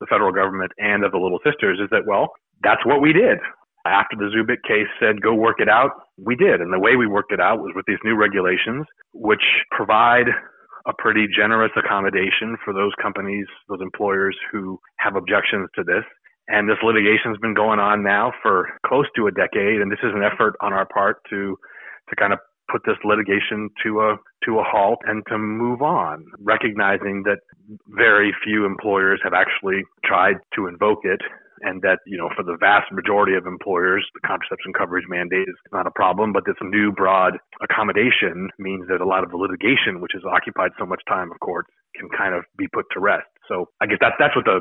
the 0.00 0.06
federal 0.06 0.32
government, 0.32 0.72
and 0.78 1.04
of 1.04 1.12
the 1.12 1.18
Little 1.18 1.40
Sisters 1.44 1.80
is 1.80 1.88
that, 1.90 2.06
well, 2.06 2.32
that's 2.62 2.84
what 2.86 3.00
we 3.00 3.12
did 3.12 3.38
after 3.86 4.16
the 4.16 4.30
Zubik 4.34 4.62
case 4.66 4.88
said, 5.00 5.20
go 5.22 5.34
work 5.34 5.56
it 5.60 5.68
out, 5.68 5.90
we 6.18 6.36
did. 6.36 6.60
And 6.60 6.72
the 6.72 6.78
way 6.78 6.96
we 6.96 7.06
worked 7.06 7.32
it 7.32 7.40
out 7.40 7.60
was 7.60 7.72
with 7.74 7.84
these 7.86 7.98
new 8.04 8.16
regulations, 8.16 8.86
which 9.12 9.42
provide 9.70 10.26
a 10.86 10.92
pretty 10.98 11.26
generous 11.34 11.72
accommodation 11.76 12.56
for 12.64 12.72
those 12.72 12.92
companies, 13.02 13.46
those 13.68 13.80
employers 13.82 14.36
who 14.52 14.78
have 14.98 15.16
objections 15.16 15.68
to 15.74 15.82
this. 15.82 16.04
And 16.48 16.68
this 16.68 16.78
litigation 16.82 17.32
has 17.32 17.38
been 17.38 17.54
going 17.54 17.80
on 17.80 18.04
now 18.04 18.32
for 18.42 18.68
close 18.86 19.06
to 19.16 19.26
a 19.26 19.32
decade. 19.32 19.80
And 19.80 19.90
this 19.90 19.98
is 20.04 20.12
an 20.14 20.22
effort 20.22 20.54
on 20.60 20.72
our 20.72 20.86
part 20.86 21.18
to, 21.30 21.58
to 22.08 22.16
kind 22.16 22.32
of 22.32 22.38
put 22.70 22.82
this 22.84 22.96
litigation 23.04 23.70
to 23.82 24.00
a 24.00 24.16
to 24.44 24.58
a 24.58 24.64
halt 24.64 25.00
and 25.06 25.22
to 25.28 25.38
move 25.38 25.82
on, 25.82 26.24
recognizing 26.40 27.22
that 27.24 27.38
very 27.88 28.34
few 28.44 28.64
employers 28.64 29.20
have 29.22 29.34
actually 29.34 29.82
tried 30.04 30.36
to 30.54 30.66
invoke 30.66 31.00
it 31.04 31.20
and 31.62 31.82
that, 31.82 32.00
you 32.06 32.18
know, 32.18 32.28
for 32.36 32.42
the 32.42 32.56
vast 32.58 32.92
majority 32.92 33.34
of 33.34 33.46
employers, 33.46 34.04
the 34.14 34.20
contraception 34.26 34.72
coverage 34.72 35.06
mandate 35.08 35.48
is 35.48 35.56
not 35.72 35.86
a 35.86 35.90
problem, 35.90 36.32
but 36.32 36.44
this 36.44 36.56
new 36.62 36.92
broad 36.92 37.38
accommodation 37.62 38.50
means 38.58 38.84
that 38.88 39.00
a 39.00 39.06
lot 39.06 39.24
of 39.24 39.30
the 39.30 39.36
litigation, 39.36 40.00
which 40.00 40.12
has 40.12 40.22
occupied 40.24 40.72
so 40.78 40.84
much 40.84 41.00
time 41.08 41.30
of 41.32 41.40
courts, 41.40 41.70
can 41.96 42.08
kind 42.10 42.34
of 42.34 42.44
be 42.58 42.68
put 42.68 42.84
to 42.92 43.00
rest. 43.00 43.26
So 43.48 43.70
I 43.80 43.86
guess 43.86 43.98
that, 44.00 44.14
that's 44.18 44.36
what 44.36 44.44
the, 44.44 44.60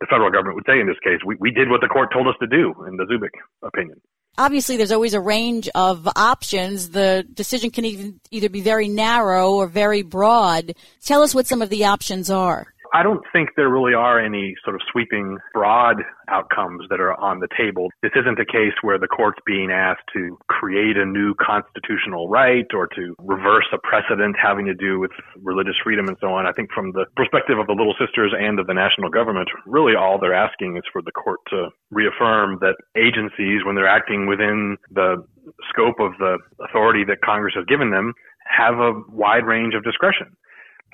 the 0.00 0.06
federal 0.06 0.30
government 0.30 0.56
would 0.56 0.68
say 0.68 0.78
in 0.78 0.86
this 0.86 1.00
case. 1.02 1.18
We, 1.26 1.36
we 1.40 1.50
did 1.50 1.68
what 1.68 1.80
the 1.80 1.88
court 1.88 2.12
told 2.12 2.28
us 2.28 2.38
to 2.40 2.46
do 2.46 2.74
in 2.86 2.96
the 2.96 3.04
Zubik 3.10 3.34
opinion. 3.66 4.00
Obviously, 4.38 4.76
there's 4.76 4.92
always 4.92 5.14
a 5.14 5.20
range 5.20 5.68
of 5.74 6.06
options. 6.14 6.90
The 6.90 7.26
decision 7.32 7.70
can 7.70 7.84
even 7.86 8.20
either 8.30 8.48
be 8.48 8.60
very 8.60 8.86
narrow 8.86 9.52
or 9.52 9.66
very 9.66 10.02
broad. 10.02 10.74
Tell 11.02 11.22
us 11.22 11.34
what 11.34 11.46
some 11.46 11.62
of 11.62 11.70
the 11.70 11.86
options 11.86 12.30
are. 12.30 12.74
I 12.96 13.02
don't 13.02 13.20
think 13.30 13.50
there 13.56 13.68
really 13.68 13.92
are 13.92 14.18
any 14.18 14.54
sort 14.64 14.74
of 14.74 14.80
sweeping 14.90 15.36
broad 15.52 15.96
outcomes 16.30 16.86
that 16.88 16.98
are 16.98 17.12
on 17.20 17.40
the 17.40 17.48
table. 17.54 17.90
This 18.00 18.12
isn't 18.16 18.40
a 18.40 18.46
case 18.46 18.72
where 18.80 18.98
the 18.98 19.06
court's 19.06 19.38
being 19.44 19.70
asked 19.70 20.08
to 20.14 20.38
create 20.48 20.96
a 20.96 21.04
new 21.04 21.34
constitutional 21.34 22.30
right 22.30 22.64
or 22.72 22.86
to 22.96 23.14
reverse 23.18 23.66
a 23.74 23.76
precedent 23.84 24.36
having 24.40 24.64
to 24.64 24.72
do 24.72 24.98
with 24.98 25.10
religious 25.42 25.76
freedom 25.84 26.08
and 26.08 26.16
so 26.22 26.28
on. 26.28 26.46
I 26.46 26.52
think 26.52 26.72
from 26.72 26.92
the 26.92 27.04
perspective 27.16 27.58
of 27.58 27.66
the 27.66 27.74
Little 27.76 27.94
Sisters 28.00 28.32
and 28.32 28.58
of 28.58 28.66
the 28.66 28.72
national 28.72 29.10
government, 29.10 29.50
really 29.66 29.94
all 29.94 30.18
they're 30.18 30.32
asking 30.32 30.78
is 30.78 30.84
for 30.90 31.02
the 31.02 31.12
court 31.12 31.40
to 31.50 31.68
reaffirm 31.90 32.56
that 32.62 32.80
agencies, 32.96 33.60
when 33.66 33.74
they're 33.74 33.86
acting 33.86 34.26
within 34.26 34.78
the 34.90 35.22
scope 35.68 36.00
of 36.00 36.12
the 36.18 36.38
authority 36.64 37.04
that 37.04 37.20
Congress 37.20 37.52
has 37.56 37.66
given 37.68 37.90
them, 37.90 38.14
have 38.48 38.80
a 38.80 38.92
wide 39.12 39.44
range 39.44 39.74
of 39.74 39.84
discretion. 39.84 40.32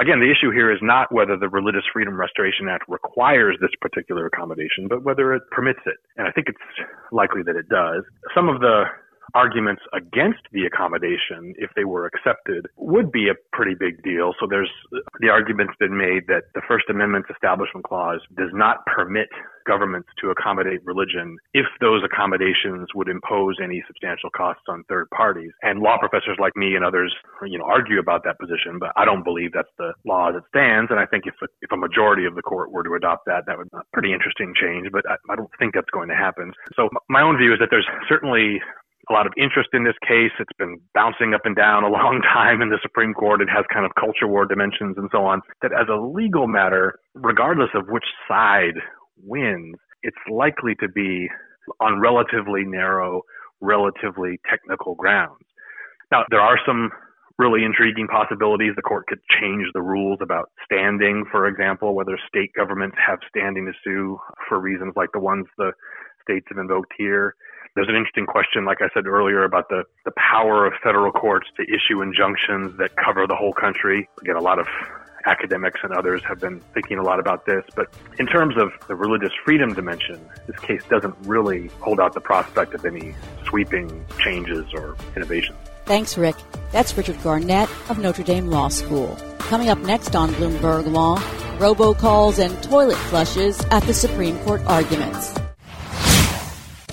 Again, 0.00 0.20
the 0.20 0.30
issue 0.30 0.50
here 0.50 0.72
is 0.72 0.78
not 0.80 1.12
whether 1.12 1.36
the 1.36 1.48
Religious 1.48 1.84
Freedom 1.92 2.18
Restoration 2.18 2.68
Act 2.68 2.84
requires 2.88 3.56
this 3.60 3.70
particular 3.80 4.26
accommodation, 4.26 4.88
but 4.88 5.04
whether 5.04 5.34
it 5.34 5.42
permits 5.50 5.80
it. 5.86 5.96
And 6.16 6.26
I 6.26 6.32
think 6.32 6.48
it's 6.48 6.88
likely 7.12 7.42
that 7.42 7.56
it 7.56 7.68
does. 7.68 8.02
Some 8.34 8.48
of 8.48 8.60
the 8.60 8.84
arguments 9.34 9.82
against 9.92 10.40
the 10.52 10.64
accommodation, 10.64 11.54
if 11.56 11.70
they 11.76 11.84
were 11.84 12.06
accepted, 12.06 12.66
would 12.76 13.10
be 13.10 13.28
a 13.28 13.34
pretty 13.52 13.74
big 13.74 14.02
deal. 14.02 14.34
So 14.40 14.46
there's 14.48 14.70
the 15.20 15.28
argument's 15.28 15.74
been 15.78 15.96
made 15.96 16.26
that 16.28 16.44
the 16.54 16.62
First 16.66 16.84
Amendment's 16.90 17.30
Establishment 17.30 17.84
Clause 17.84 18.20
does 18.36 18.50
not 18.52 18.84
permit 18.86 19.28
governments 19.66 20.08
to 20.20 20.30
accommodate 20.30 20.84
religion 20.84 21.36
if 21.54 21.66
those 21.80 22.02
accommodations 22.04 22.88
would 22.94 23.08
impose 23.08 23.56
any 23.62 23.82
substantial 23.86 24.30
costs 24.30 24.64
on 24.68 24.84
third 24.88 25.08
parties. 25.10 25.50
And 25.62 25.80
law 25.80 25.98
professors 25.98 26.36
like 26.40 26.56
me 26.56 26.74
and 26.74 26.84
others, 26.84 27.14
you 27.46 27.58
know, 27.58 27.64
argue 27.64 27.98
about 27.98 28.24
that 28.24 28.38
position, 28.38 28.78
but 28.78 28.92
I 28.96 29.04
don't 29.04 29.22
believe 29.22 29.52
that's 29.52 29.72
the 29.78 29.92
law 30.04 30.30
as 30.30 30.36
it 30.36 30.44
stands. 30.48 30.90
And 30.90 30.98
I 30.98 31.06
think 31.06 31.24
if 31.26 31.34
a, 31.42 31.46
if 31.62 31.70
a 31.72 31.76
majority 31.76 32.24
of 32.24 32.34
the 32.34 32.42
court 32.42 32.72
were 32.72 32.82
to 32.82 32.94
adopt 32.94 33.26
that, 33.26 33.44
that 33.46 33.56
would 33.56 33.70
be 33.70 33.78
a 33.78 33.82
pretty 33.92 34.12
interesting 34.12 34.52
change, 34.60 34.88
but 34.92 35.08
I, 35.08 35.16
I 35.30 35.36
don't 35.36 35.50
think 35.58 35.74
that's 35.74 35.90
going 35.90 36.08
to 36.08 36.16
happen. 36.16 36.52
So 36.74 36.88
my 37.08 37.22
own 37.22 37.36
view 37.38 37.52
is 37.52 37.58
that 37.60 37.68
there's 37.70 37.86
certainly 38.08 38.60
a 39.10 39.12
lot 39.12 39.26
of 39.26 39.32
interest 39.36 39.70
in 39.72 39.84
this 39.84 39.96
case. 40.06 40.30
It's 40.38 40.56
been 40.58 40.78
bouncing 40.94 41.34
up 41.34 41.42
and 41.44 41.56
down 41.56 41.84
a 41.84 41.88
long 41.90 42.20
time 42.22 42.62
in 42.62 42.70
the 42.70 42.78
Supreme 42.82 43.14
Court. 43.14 43.40
It 43.40 43.48
has 43.48 43.64
kind 43.72 43.84
of 43.84 43.92
culture 43.98 44.26
war 44.26 44.46
dimensions 44.46 44.96
and 44.96 45.08
so 45.12 45.24
on. 45.24 45.40
That 45.62 45.72
as 45.72 45.88
a 45.88 46.00
legal 46.00 46.46
matter, 46.46 46.98
regardless 47.14 47.70
of 47.74 47.86
which 47.88 48.06
side 48.28 48.78
wins, 49.22 49.76
it's 50.02 50.16
likely 50.30 50.74
to 50.80 50.88
be 50.88 51.28
on 51.80 52.00
relatively 52.00 52.64
narrow, 52.64 53.22
relatively 53.60 54.40
technical 54.48 54.94
grounds. 54.94 55.44
Now, 56.10 56.24
there 56.30 56.40
are 56.40 56.58
some 56.66 56.90
really 57.38 57.64
intriguing 57.64 58.06
possibilities. 58.06 58.72
The 58.76 58.82
court 58.82 59.06
could 59.06 59.20
change 59.40 59.64
the 59.72 59.80
rules 59.80 60.18
about 60.20 60.50
standing, 60.64 61.24
for 61.30 61.46
example, 61.46 61.94
whether 61.94 62.18
state 62.28 62.50
governments 62.54 62.96
have 63.04 63.18
standing 63.28 63.66
to 63.66 63.72
sue 63.84 64.18
for 64.48 64.60
reasons 64.60 64.92
like 64.96 65.10
the 65.12 65.20
ones 65.20 65.46
the 65.56 65.72
states 66.22 66.46
have 66.50 66.58
invoked 66.58 66.92
here. 66.96 67.34
There's 67.74 67.88
an 67.88 67.96
interesting 67.96 68.26
question, 68.26 68.66
like 68.66 68.82
I 68.82 68.88
said 68.92 69.06
earlier, 69.06 69.44
about 69.44 69.70
the, 69.70 69.84
the 70.04 70.12
power 70.16 70.66
of 70.66 70.74
federal 70.84 71.10
courts 71.10 71.48
to 71.56 71.62
issue 71.62 72.02
injunctions 72.02 72.76
that 72.76 72.90
cover 72.96 73.26
the 73.26 73.34
whole 73.34 73.54
country. 73.54 74.10
Again, 74.20 74.36
a 74.36 74.42
lot 74.42 74.58
of 74.58 74.66
academics 75.24 75.80
and 75.82 75.92
others 75.94 76.20
have 76.28 76.38
been 76.38 76.60
thinking 76.74 76.98
a 76.98 77.02
lot 77.02 77.18
about 77.18 77.46
this. 77.46 77.64
But 77.74 77.86
in 78.18 78.26
terms 78.26 78.56
of 78.58 78.72
the 78.88 78.94
religious 78.94 79.32
freedom 79.42 79.72
dimension, 79.72 80.20
this 80.46 80.58
case 80.58 80.82
doesn't 80.90 81.14
really 81.22 81.68
hold 81.80 81.98
out 81.98 82.12
the 82.12 82.20
prospect 82.20 82.74
of 82.74 82.84
any 82.84 83.14
sweeping 83.46 84.04
changes 84.18 84.66
or 84.74 84.94
innovations. 85.16 85.56
Thanks, 85.86 86.18
Rick. 86.18 86.36
That's 86.72 86.94
Richard 86.96 87.22
Garnett 87.22 87.70
of 87.88 87.98
Notre 87.98 88.22
Dame 88.22 88.48
Law 88.48 88.68
School. 88.68 89.16
Coming 89.38 89.70
up 89.70 89.78
next 89.78 90.14
on 90.14 90.30
Bloomberg 90.32 90.92
Law, 90.92 91.16
robocalls 91.58 92.38
and 92.38 92.62
toilet 92.62 92.98
flushes 92.98 93.64
at 93.70 93.82
the 93.84 93.94
Supreme 93.94 94.38
Court 94.40 94.60
arguments. 94.66 95.38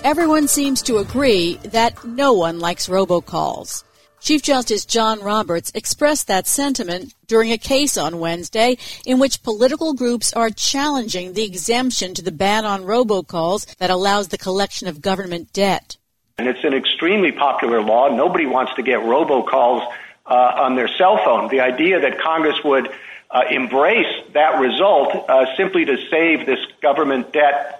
Everyone 0.10 0.48
seems 0.48 0.82
to 0.82 0.98
agree 0.98 1.60
that 1.66 2.04
no 2.04 2.34
one 2.34 2.60
likes 2.60 2.88
robocalls. 2.88 3.84
Chief 4.20 4.42
Justice 4.42 4.84
John 4.84 5.22
Roberts 5.22 5.72
expressed 5.76 6.26
that 6.26 6.48
sentiment 6.48 7.14
during 7.28 7.52
a 7.52 7.60
case 7.60 7.96
on 7.96 8.20
Wednesday 8.20 8.80
in 9.06 9.20
which 9.20 9.44
political 9.44 9.94
groups 9.94 10.34
are 10.34 10.50
challenging 10.50 11.34
the 11.34 11.44
exemption 11.44 12.16
to 12.16 12.24
the 12.24 12.32
ban 12.32 12.66
on 12.66 12.86
robocalls 12.86 13.68
that 13.76 13.92
allows 13.92 14.30
the 14.30 14.40
collection 14.40 14.88
of 14.88 15.00
government 15.00 15.54
debt. 15.54 15.98
And 16.40 16.48
it's 16.48 16.64
an 16.64 16.74
extremely 16.74 17.32
popular 17.32 17.80
law. 17.80 18.10
Nobody 18.10 18.48
wants 18.48 18.74
to 18.78 18.82
get 18.82 19.02
robocalls 19.02 19.88
uh, 20.26 20.34
on 20.34 20.76
their 20.76 20.88
cell 20.88 21.24
phone. 21.24 21.50
The 21.50 21.60
idea 21.60 22.00
that 22.00 22.20
Congress 22.20 22.58
would 22.64 22.90
uh, 23.30 23.44
embrace 23.52 24.24
that 24.34 24.60
result 24.60 25.30
uh, 25.30 25.56
simply 25.56 25.86
to 25.86 25.98
save 26.10 26.48
this 26.48 26.66
government 26.82 27.32
debt 27.32 27.80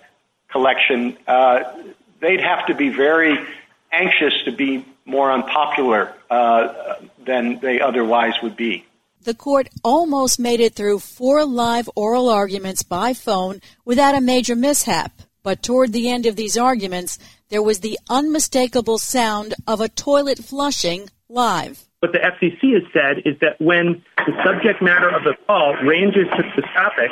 collection, 0.50 1.18
uh, 1.28 1.64
they'd 2.22 2.42
have 2.42 2.66
to 2.68 2.76
be 2.76 2.90
very 2.90 3.38
anxious 3.92 4.34
to 4.46 4.52
be 4.52 4.86
more 5.06 5.32
unpopular 5.32 6.14
uh, 6.30 6.96
than 7.26 7.60
they 7.60 7.82
otherwise 7.82 8.34
would 8.44 8.56
be. 8.56 8.86
The 9.24 9.34
court 9.34 9.68
almost 9.84 10.40
made 10.40 10.60
it 10.60 10.76
through 10.76 11.00
four 11.00 11.46
live 11.46 11.90
oral 11.96 12.30
arguments 12.30 12.84
by 12.84 13.14
phone 13.14 13.62
without 13.84 14.16
a 14.16 14.22
major 14.22 14.56
mishap. 14.56 15.12
But 15.44 15.64
toward 15.64 15.94
the 15.94 16.10
end 16.10 16.26
of 16.26 16.36
these 16.36 16.58
arguments, 16.58 17.18
there 17.50 17.64
was 17.64 17.80
the 17.80 18.00
unmistakable 18.10 18.98
sound 18.98 19.56
of 19.68 19.82
a 19.82 19.90
toilet 19.90 20.40
flushing 20.40 21.10
live. 21.28 21.86
What 22.00 22.14
the 22.14 22.20
FCC 22.20 22.74
has 22.74 22.84
said 22.94 23.24
is 23.26 23.38
that 23.42 23.60
when 23.60 24.04
the 24.18 24.34
subject 24.46 24.82
matter 24.82 25.10
of 25.10 25.24
the 25.24 25.36
call 25.48 25.76
ranges 25.84 26.28
to 26.38 26.44
the 26.56 26.62
topic, 26.62 27.12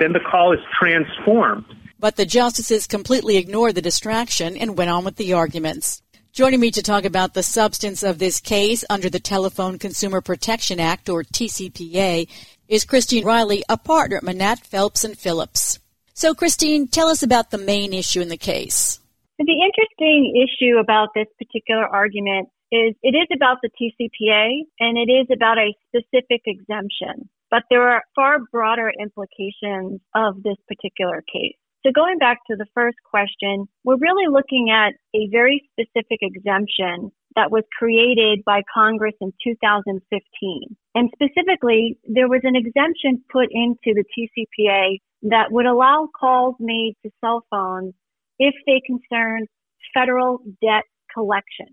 then 0.00 0.12
the 0.12 0.20
call 0.20 0.52
is 0.52 0.60
transformed. 0.78 1.64
But 2.02 2.16
the 2.16 2.26
justices 2.26 2.88
completely 2.88 3.36
ignored 3.36 3.76
the 3.76 3.80
distraction 3.80 4.56
and 4.56 4.76
went 4.76 4.90
on 4.90 5.04
with 5.04 5.14
the 5.14 5.34
arguments. 5.34 6.02
Joining 6.32 6.58
me 6.58 6.72
to 6.72 6.82
talk 6.82 7.04
about 7.04 7.34
the 7.34 7.44
substance 7.44 8.02
of 8.02 8.18
this 8.18 8.40
case 8.40 8.84
under 8.90 9.08
the 9.08 9.20
Telephone 9.20 9.78
Consumer 9.78 10.20
Protection 10.20 10.80
Act, 10.80 11.08
or 11.08 11.22
TCPA, 11.22 12.26
is 12.66 12.84
Christine 12.84 13.24
Reilly, 13.24 13.62
a 13.68 13.76
partner 13.76 14.16
at 14.16 14.24
Manatt 14.24 14.66
Phelps 14.66 15.04
and 15.04 15.16
Phillips. 15.16 15.78
So, 16.12 16.34
Christine, 16.34 16.88
tell 16.88 17.06
us 17.06 17.22
about 17.22 17.52
the 17.52 17.58
main 17.58 17.92
issue 17.92 18.20
in 18.20 18.30
the 18.30 18.36
case. 18.36 18.98
The 19.38 19.44
interesting 19.44 20.42
issue 20.42 20.78
about 20.78 21.10
this 21.14 21.28
particular 21.38 21.86
argument 21.86 22.48
is 22.72 22.96
it 23.04 23.14
is 23.14 23.28
about 23.32 23.58
the 23.62 23.70
TCPA 23.70 24.62
and 24.80 24.98
it 24.98 25.08
is 25.08 25.28
about 25.32 25.58
a 25.58 25.72
specific 25.86 26.42
exemption, 26.46 27.28
but 27.48 27.62
there 27.70 27.88
are 27.88 28.02
far 28.16 28.40
broader 28.50 28.90
implications 28.98 30.00
of 30.16 30.42
this 30.42 30.56
particular 30.66 31.22
case. 31.32 31.61
So 31.84 31.90
going 31.92 32.18
back 32.18 32.38
to 32.48 32.56
the 32.56 32.66
first 32.74 32.96
question, 33.04 33.66
we're 33.82 33.96
really 33.96 34.30
looking 34.30 34.70
at 34.70 34.94
a 35.14 35.28
very 35.32 35.68
specific 35.72 36.20
exemption 36.22 37.10
that 37.34 37.50
was 37.50 37.64
created 37.76 38.44
by 38.44 38.62
Congress 38.72 39.14
in 39.20 39.32
2015. 39.42 40.76
And 40.94 41.10
specifically, 41.12 41.98
there 42.04 42.28
was 42.28 42.42
an 42.44 42.54
exemption 42.54 43.24
put 43.32 43.48
into 43.50 43.98
the 43.98 44.04
TCPA 44.14 44.98
that 45.22 45.50
would 45.50 45.66
allow 45.66 46.08
calls 46.18 46.54
made 46.60 46.94
to 47.04 47.10
cell 47.20 47.44
phones 47.50 47.94
if 48.38 48.54
they 48.66 48.80
concern 48.86 49.46
federal 49.94 50.38
debt 50.60 50.84
collection. 51.12 51.66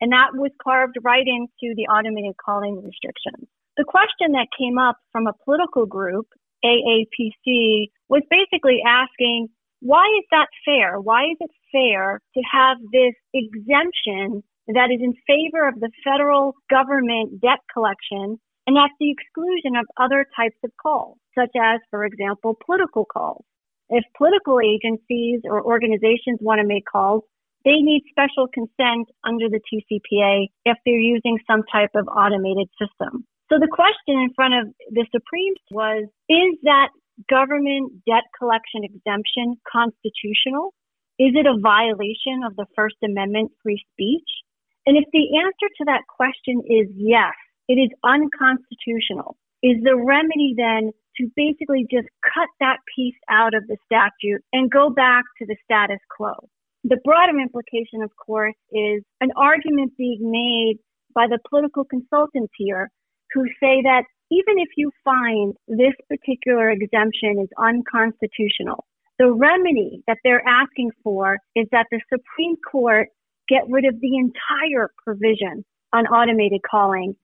And 0.00 0.12
that 0.12 0.34
was 0.34 0.50
carved 0.62 0.96
right 1.02 1.26
into 1.26 1.74
the 1.74 1.86
automated 1.88 2.34
calling 2.44 2.76
restrictions. 2.76 3.48
The 3.76 3.84
question 3.84 4.32
that 4.32 4.48
came 4.58 4.78
up 4.78 4.98
from 5.10 5.26
a 5.26 5.32
political 5.44 5.86
group 5.86 6.26
AAPC 6.64 7.90
was 8.08 8.22
basically 8.30 8.80
asking, 8.86 9.48
why 9.80 10.06
is 10.18 10.24
that 10.30 10.48
fair? 10.64 11.00
Why 11.00 11.24
is 11.24 11.36
it 11.40 11.50
fair 11.70 12.20
to 12.34 12.42
have 12.50 12.78
this 12.92 13.14
exemption 13.34 14.42
that 14.68 14.88
is 14.90 15.00
in 15.02 15.12
favor 15.26 15.68
of 15.68 15.78
the 15.78 15.90
federal 16.02 16.54
government 16.70 17.40
debt 17.42 17.60
collection 17.72 18.40
and 18.66 18.78
at 18.78 18.90
the 18.98 19.10
exclusion 19.10 19.76
of 19.76 19.84
other 20.00 20.24
types 20.34 20.56
of 20.64 20.70
calls, 20.80 21.18
such 21.36 21.52
as, 21.60 21.80
for 21.90 22.04
example, 22.06 22.56
political 22.64 23.04
calls? 23.04 23.44
If 23.90 24.04
political 24.16 24.58
agencies 24.60 25.42
or 25.44 25.62
organizations 25.62 26.38
want 26.40 26.60
to 26.60 26.66
make 26.66 26.84
calls, 26.90 27.22
they 27.64 27.80
need 27.80 28.04
special 28.08 28.48
consent 28.52 29.08
under 29.22 29.48
the 29.48 29.60
TCPA 29.60 30.48
if 30.64 30.78
they're 30.84 30.98
using 30.98 31.38
some 31.46 31.62
type 31.70 31.90
of 31.94 32.08
automated 32.08 32.68
system. 32.80 33.26
So 33.52 33.60
the 33.60 33.68
question 33.68 34.16
in 34.20 34.32
front 34.34 34.54
of 34.54 34.74
the 34.90 35.06
Supreme 35.12 35.54
was, 35.70 36.08
is 36.28 36.56
that 36.62 36.88
government 37.28 37.92
debt 38.06 38.24
collection 38.38 38.82
exemption 38.82 39.56
constitutional? 39.70 40.72
Is 41.18 41.36
it 41.36 41.46
a 41.46 41.60
violation 41.60 42.42
of 42.46 42.56
the 42.56 42.66
First 42.74 42.96
Amendment 43.04 43.52
free 43.62 43.84
speech? 43.92 44.26
And 44.86 44.96
if 44.96 45.04
the 45.12 45.38
answer 45.38 45.68
to 45.78 45.84
that 45.86 46.08
question 46.08 46.64
is 46.66 46.88
yes, 46.96 47.36
it 47.68 47.74
is 47.74 47.90
unconstitutional. 48.02 49.36
Is 49.62 49.80
the 49.82 49.96
remedy 49.96 50.54
then 50.56 50.92
to 51.16 51.30
basically 51.36 51.86
just 51.90 52.08
cut 52.20 52.48
that 52.60 52.78
piece 52.96 53.16
out 53.30 53.54
of 53.54 53.66
the 53.68 53.76
statute 53.86 54.42
and 54.52 54.70
go 54.70 54.90
back 54.90 55.24
to 55.38 55.46
the 55.46 55.56
status 55.64 56.00
quo? 56.16 56.32
The 56.82 57.00
broader 57.04 57.38
implication, 57.38 58.02
of 58.02 58.10
course, 58.16 58.56
is 58.72 59.02
an 59.20 59.30
argument 59.36 59.96
being 59.96 60.20
made 60.20 60.76
by 61.14 61.28
the 61.28 61.38
political 61.48 61.84
consultants 61.84 62.52
here 62.58 62.90
who 63.34 63.44
say 63.60 63.82
that 63.82 64.04
even 64.30 64.58
if 64.58 64.68
you 64.76 64.90
find 65.04 65.54
this 65.68 65.94
particular 66.08 66.70
exemption 66.70 67.40
is 67.42 67.48
unconstitutional, 67.58 68.84
the 69.18 69.30
remedy 69.32 70.02
that 70.06 70.18
they're 70.24 70.46
asking 70.46 70.90
for 71.02 71.38
is 71.54 71.66
that 71.72 71.86
the 71.90 72.00
Supreme 72.08 72.56
Court 72.70 73.08
get 73.48 73.62
rid 73.68 73.84
of 73.84 74.00
the 74.00 74.16
entire 74.16 74.90
provision 75.04 75.64
on 75.92 76.06
automated 76.06 76.60
calling 76.68 77.14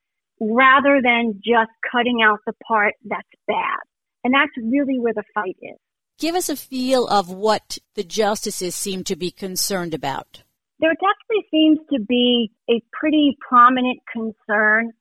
rather 0.41 1.01
than 1.03 1.41
just 1.45 1.71
cutting 1.91 2.21
out 2.23 2.39
the 2.47 2.53
part 2.67 2.95
that's 3.05 3.29
bad. 3.47 3.79
And 4.23 4.35
that's 4.35 4.53
really 4.57 4.99
where 4.99 5.15
the 5.15 5.25
fight 5.35 5.57
is. 5.63 5.79
Give 6.19 6.35
us 6.35 6.49
a 6.49 6.57
feel 6.57 7.07
of 7.07 7.31
what 7.31 7.79
the 7.95 8.05
justices 8.05 8.75
seem 8.75 9.05
to 9.05 9.17
be 9.17 9.31
concerned 9.31 9.95
about. 9.95 10.43
There 10.79 10.95
definitely 10.95 11.49
seems 11.51 11.79
to 11.93 12.01
be 12.01 12.53
a 12.69 12.83
pretty 12.93 13.37
prominent 13.47 14.01
concern 14.13 14.93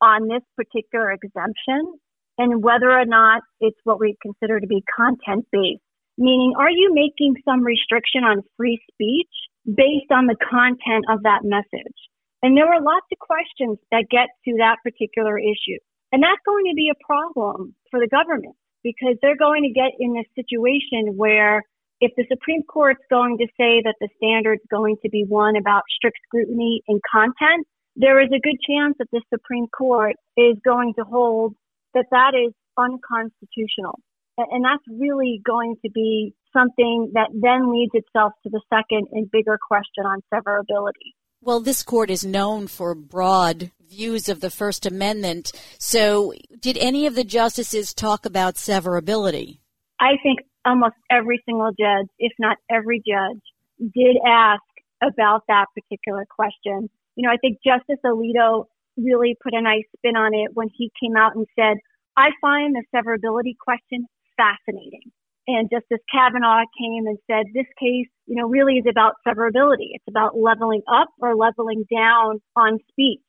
on 0.00 0.28
this 0.28 0.42
particular 0.56 1.12
exemption 1.12 1.98
and 2.38 2.62
whether 2.62 2.90
or 2.90 3.04
not 3.04 3.42
it's 3.60 3.78
what 3.84 4.00
we 4.00 4.16
consider 4.22 4.60
to 4.60 4.66
be 4.66 4.82
content 4.96 5.46
based. 5.52 5.82
Meaning, 6.16 6.54
are 6.58 6.70
you 6.70 6.94
making 6.94 7.34
some 7.44 7.64
restriction 7.64 8.22
on 8.22 8.42
free 8.56 8.78
speech 8.92 9.30
based 9.66 10.10
on 10.10 10.26
the 10.26 10.36
content 10.38 11.04
of 11.10 11.22
that 11.24 11.42
message? 11.42 11.98
And 12.42 12.56
there 12.56 12.70
are 12.70 12.82
lots 12.82 13.06
of 13.10 13.18
questions 13.18 13.78
that 13.90 14.06
get 14.10 14.28
to 14.44 14.58
that 14.58 14.76
particular 14.84 15.38
issue. 15.38 15.80
And 16.12 16.22
that's 16.22 16.42
going 16.46 16.66
to 16.70 16.76
be 16.76 16.90
a 16.92 17.04
problem 17.04 17.74
for 17.90 17.98
the 17.98 18.06
government 18.06 18.54
because 18.84 19.16
they're 19.22 19.40
going 19.40 19.64
to 19.64 19.72
get 19.72 19.96
in 19.98 20.14
this 20.14 20.28
situation 20.36 21.16
where 21.16 21.62
if 22.00 22.12
the 22.16 22.26
Supreme 22.30 22.62
Court's 22.62 23.02
going 23.10 23.38
to 23.38 23.46
say 23.56 23.80
that 23.82 23.96
the 23.98 24.08
standard's 24.20 24.62
going 24.70 24.96
to 25.02 25.08
be 25.08 25.24
one 25.26 25.56
about 25.56 25.82
strict 25.88 26.18
scrutiny 26.26 26.82
and 26.86 27.00
content, 27.10 27.66
there 27.96 28.20
is 28.20 28.28
a 28.28 28.40
good 28.40 28.58
chance 28.66 28.96
that 28.98 29.08
the 29.12 29.22
Supreme 29.32 29.66
Court 29.68 30.16
is 30.36 30.56
going 30.64 30.94
to 30.98 31.04
hold 31.04 31.54
that 31.94 32.06
that 32.10 32.32
is 32.34 32.52
unconstitutional. 32.76 34.00
And 34.36 34.64
that's 34.64 34.82
really 34.88 35.40
going 35.44 35.76
to 35.84 35.90
be 35.90 36.34
something 36.52 37.12
that 37.14 37.28
then 37.32 37.72
leads 37.72 37.92
itself 37.94 38.32
to 38.42 38.50
the 38.50 38.60
second 38.68 39.06
and 39.12 39.30
bigger 39.30 39.58
question 39.64 40.04
on 40.04 40.22
severability. 40.32 41.14
Well, 41.40 41.60
this 41.60 41.82
court 41.82 42.10
is 42.10 42.24
known 42.24 42.66
for 42.66 42.94
broad 42.94 43.70
views 43.86 44.28
of 44.28 44.40
the 44.40 44.50
First 44.50 44.86
Amendment. 44.86 45.52
So, 45.78 46.32
did 46.58 46.78
any 46.78 47.06
of 47.06 47.14
the 47.14 47.22
justices 47.22 47.94
talk 47.94 48.24
about 48.24 48.54
severability? 48.54 49.58
I 50.00 50.16
think 50.22 50.40
almost 50.64 50.94
every 51.10 51.42
single 51.44 51.70
judge, 51.78 52.08
if 52.18 52.32
not 52.38 52.56
every 52.70 52.98
judge, 52.98 53.42
did 53.78 54.16
ask 54.26 54.62
about 55.02 55.42
that 55.48 55.66
particular 55.74 56.26
question 56.28 56.88
you 57.16 57.26
know, 57.26 57.32
I 57.32 57.36
think 57.36 57.58
Justice 57.64 58.00
Alito 58.04 58.66
really 58.96 59.36
put 59.42 59.54
a 59.54 59.62
nice 59.62 59.84
spin 59.96 60.16
on 60.16 60.34
it 60.34 60.50
when 60.54 60.68
he 60.72 60.90
came 61.02 61.16
out 61.16 61.34
and 61.34 61.46
said, 61.58 61.78
I 62.16 62.30
find 62.40 62.74
the 62.74 62.84
severability 62.94 63.54
question 63.58 64.06
fascinating. 64.36 65.10
And 65.46 65.68
Justice 65.68 66.00
Kavanaugh 66.10 66.64
came 66.78 67.06
and 67.06 67.18
said, 67.28 67.46
this 67.52 67.68
case, 67.78 68.08
you 68.26 68.36
know, 68.36 68.48
really 68.48 68.80
is 68.80 68.86
about 68.88 69.14
severability. 69.26 69.92
It's 69.92 70.08
about 70.08 70.38
leveling 70.38 70.82
up 70.88 71.08
or 71.20 71.36
leveling 71.36 71.84
down 71.92 72.40
on 72.56 72.78
speech. 72.88 73.20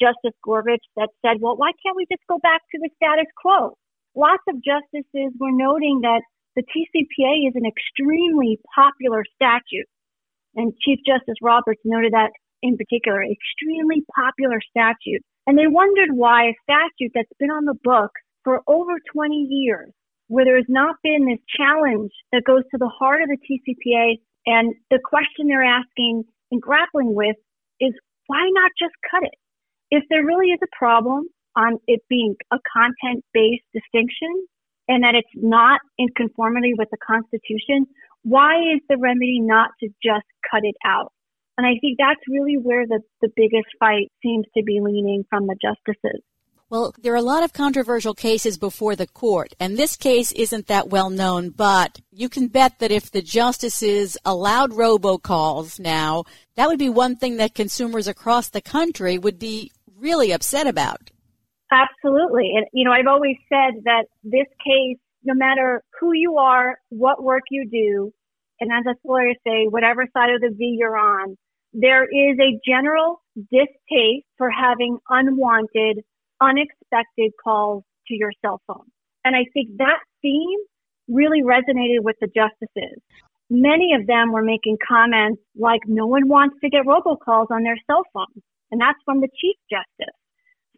Justice 0.00 0.34
Gorsuch 0.42 0.82
that 0.96 1.10
said, 1.20 1.38
well, 1.40 1.56
why 1.56 1.70
can't 1.84 1.96
we 1.96 2.06
just 2.10 2.24
go 2.28 2.38
back 2.42 2.62
to 2.72 2.78
the 2.80 2.90
status 2.96 3.30
quo? 3.40 3.76
Lots 4.16 4.42
of 4.48 4.56
justices 4.64 5.32
were 5.38 5.52
noting 5.52 6.00
that 6.02 6.22
the 6.56 6.62
TCPA 6.62 7.48
is 7.48 7.54
an 7.54 7.64
extremely 7.64 8.58
popular 8.74 9.24
statute. 9.36 9.88
And 10.56 10.72
Chief 10.82 10.98
Justice 11.06 11.38
Roberts 11.40 11.80
noted 11.84 12.12
that 12.12 12.32
in 12.62 12.76
particular, 12.76 13.22
extremely 13.22 14.02
popular 14.14 14.60
statute. 14.70 15.22
And 15.46 15.58
they 15.58 15.66
wondered 15.66 16.10
why 16.14 16.48
a 16.48 16.54
statute 16.62 17.12
that's 17.14 17.38
been 17.38 17.50
on 17.50 17.64
the 17.64 17.78
book 17.82 18.10
for 18.44 18.62
over 18.66 18.92
20 19.12 19.34
years, 19.50 19.90
where 20.28 20.44
there 20.44 20.56
has 20.56 20.68
not 20.68 20.96
been 21.02 21.26
this 21.26 21.42
challenge 21.56 22.12
that 22.32 22.44
goes 22.44 22.62
to 22.70 22.78
the 22.78 22.90
heart 22.90 23.22
of 23.22 23.28
the 23.28 23.38
TCPA, 23.42 24.18
and 24.46 24.74
the 24.90 25.00
question 25.02 25.46
they're 25.48 25.64
asking 25.64 26.24
and 26.50 26.62
grappling 26.62 27.14
with 27.14 27.36
is 27.80 27.92
why 28.26 28.48
not 28.52 28.70
just 28.78 28.94
cut 29.10 29.22
it? 29.24 29.38
if 29.92 30.02
there 30.08 30.24
really 30.24 30.46
is 30.46 30.58
a 30.64 30.76
problem 30.76 31.28
on 31.54 31.76
it 31.86 32.00
being 32.08 32.34
a 32.50 32.56
content 32.72 33.22
based 33.34 33.68
distinction 33.74 34.32
and 34.88 35.04
that 35.04 35.14
it's 35.14 35.28
not 35.36 35.80
in 35.98 36.08
conformity 36.16 36.72
with 36.76 36.88
the 36.90 36.96
Constitution, 37.06 37.86
why 38.22 38.56
is 38.56 38.80
the 38.88 38.96
remedy 38.96 39.38
not 39.38 39.68
to 39.80 39.88
just 40.02 40.26
cut 40.50 40.62
it 40.64 40.74
out? 40.84 41.12
And 41.58 41.66
I 41.66 41.78
think 41.80 41.98
that's 41.98 42.20
really 42.28 42.56
where 42.56 42.86
the, 42.86 43.00
the 43.20 43.28
biggest 43.34 43.68
fight 43.78 44.10
seems 44.22 44.46
to 44.56 44.62
be 44.62 44.80
leaning 44.80 45.24
from 45.28 45.46
the 45.46 45.56
justices. 45.60 46.22
Well, 46.70 46.94
there 47.02 47.12
are 47.12 47.16
a 47.16 47.20
lot 47.20 47.44
of 47.44 47.52
controversial 47.52 48.14
cases 48.14 48.56
before 48.56 48.96
the 48.96 49.06
court, 49.06 49.52
and 49.60 49.76
this 49.76 49.94
case 49.94 50.32
isn't 50.32 50.68
that 50.68 50.88
well 50.88 51.10
known, 51.10 51.50
but 51.50 52.00
you 52.10 52.30
can 52.30 52.48
bet 52.48 52.78
that 52.78 52.90
if 52.90 53.10
the 53.10 53.20
justices 53.20 54.16
allowed 54.24 54.70
robocalls 54.70 55.78
now, 55.78 56.24
that 56.56 56.68
would 56.68 56.78
be 56.78 56.88
one 56.88 57.16
thing 57.16 57.36
that 57.36 57.54
consumers 57.54 58.08
across 58.08 58.48
the 58.48 58.62
country 58.62 59.18
would 59.18 59.38
be 59.38 59.70
really 59.98 60.32
upset 60.32 60.66
about. 60.66 61.10
Absolutely. 61.70 62.52
And, 62.56 62.64
you 62.72 62.86
know, 62.86 62.92
I've 62.92 63.06
always 63.06 63.36
said 63.50 63.82
that 63.84 64.04
this 64.24 64.48
case, 64.64 64.98
no 65.24 65.34
matter 65.34 65.82
who 66.00 66.12
you 66.14 66.38
are, 66.38 66.78
what 66.88 67.22
work 67.22 67.42
you 67.50 67.68
do, 67.70 68.14
and 68.62 68.70
as 68.70 68.86
us 68.88 69.00
lawyers 69.04 69.36
say, 69.44 69.66
whatever 69.66 70.06
side 70.14 70.30
of 70.30 70.40
the 70.40 70.54
V 70.56 70.76
you're 70.78 70.96
on, 70.96 71.36
there 71.72 72.04
is 72.04 72.38
a 72.38 72.60
general 72.64 73.20
distaste 73.50 74.26
for 74.38 74.50
having 74.50 74.98
unwanted, 75.08 76.04
unexpected 76.40 77.32
calls 77.42 77.82
to 78.06 78.14
your 78.14 78.30
cell 78.40 78.60
phone. 78.68 78.86
And 79.24 79.34
I 79.34 79.46
think 79.52 79.78
that 79.78 79.98
theme 80.22 80.60
really 81.08 81.42
resonated 81.42 82.04
with 82.04 82.14
the 82.20 82.28
justices. 82.28 83.02
Many 83.50 83.94
of 83.98 84.06
them 84.06 84.30
were 84.30 84.44
making 84.44 84.78
comments 84.86 85.42
like 85.56 85.80
no 85.88 86.06
one 86.06 86.28
wants 86.28 86.54
to 86.62 86.70
get 86.70 86.86
robocalls 86.86 87.50
on 87.50 87.64
their 87.64 87.78
cell 87.88 88.04
phone. 88.12 88.42
And 88.70 88.80
that's 88.80 88.98
from 89.04 89.20
the 89.20 89.28
Chief 89.40 89.56
Justice. 89.68 90.14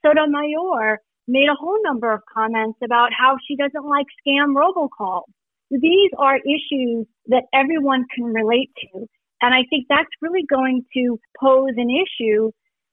Sotomayor 0.01 1.01
made 1.29 1.49
a 1.51 1.55
whole 1.55 1.83
number 1.83 2.11
of 2.15 2.21
comments 2.33 2.79
about 2.83 3.11
how 3.13 3.37
she 3.47 3.57
doesn't 3.57 3.85
like 3.85 4.07
scam 4.27 4.55
robocalls. 4.57 5.29
These 5.71 6.11
are 6.19 6.37
issues 6.37 7.07
that 7.27 7.45
everyone 7.53 8.05
can 8.15 8.25
relate 8.25 8.71
to. 8.83 9.07
And 9.43 9.55
I 9.55 9.65
think 9.69 9.87
that's 9.89 10.11
really 10.23 10.45
going 10.49 10.85
to 10.95 11.19
pose 11.41 11.77
an 11.77 11.89
issue 11.91 12.51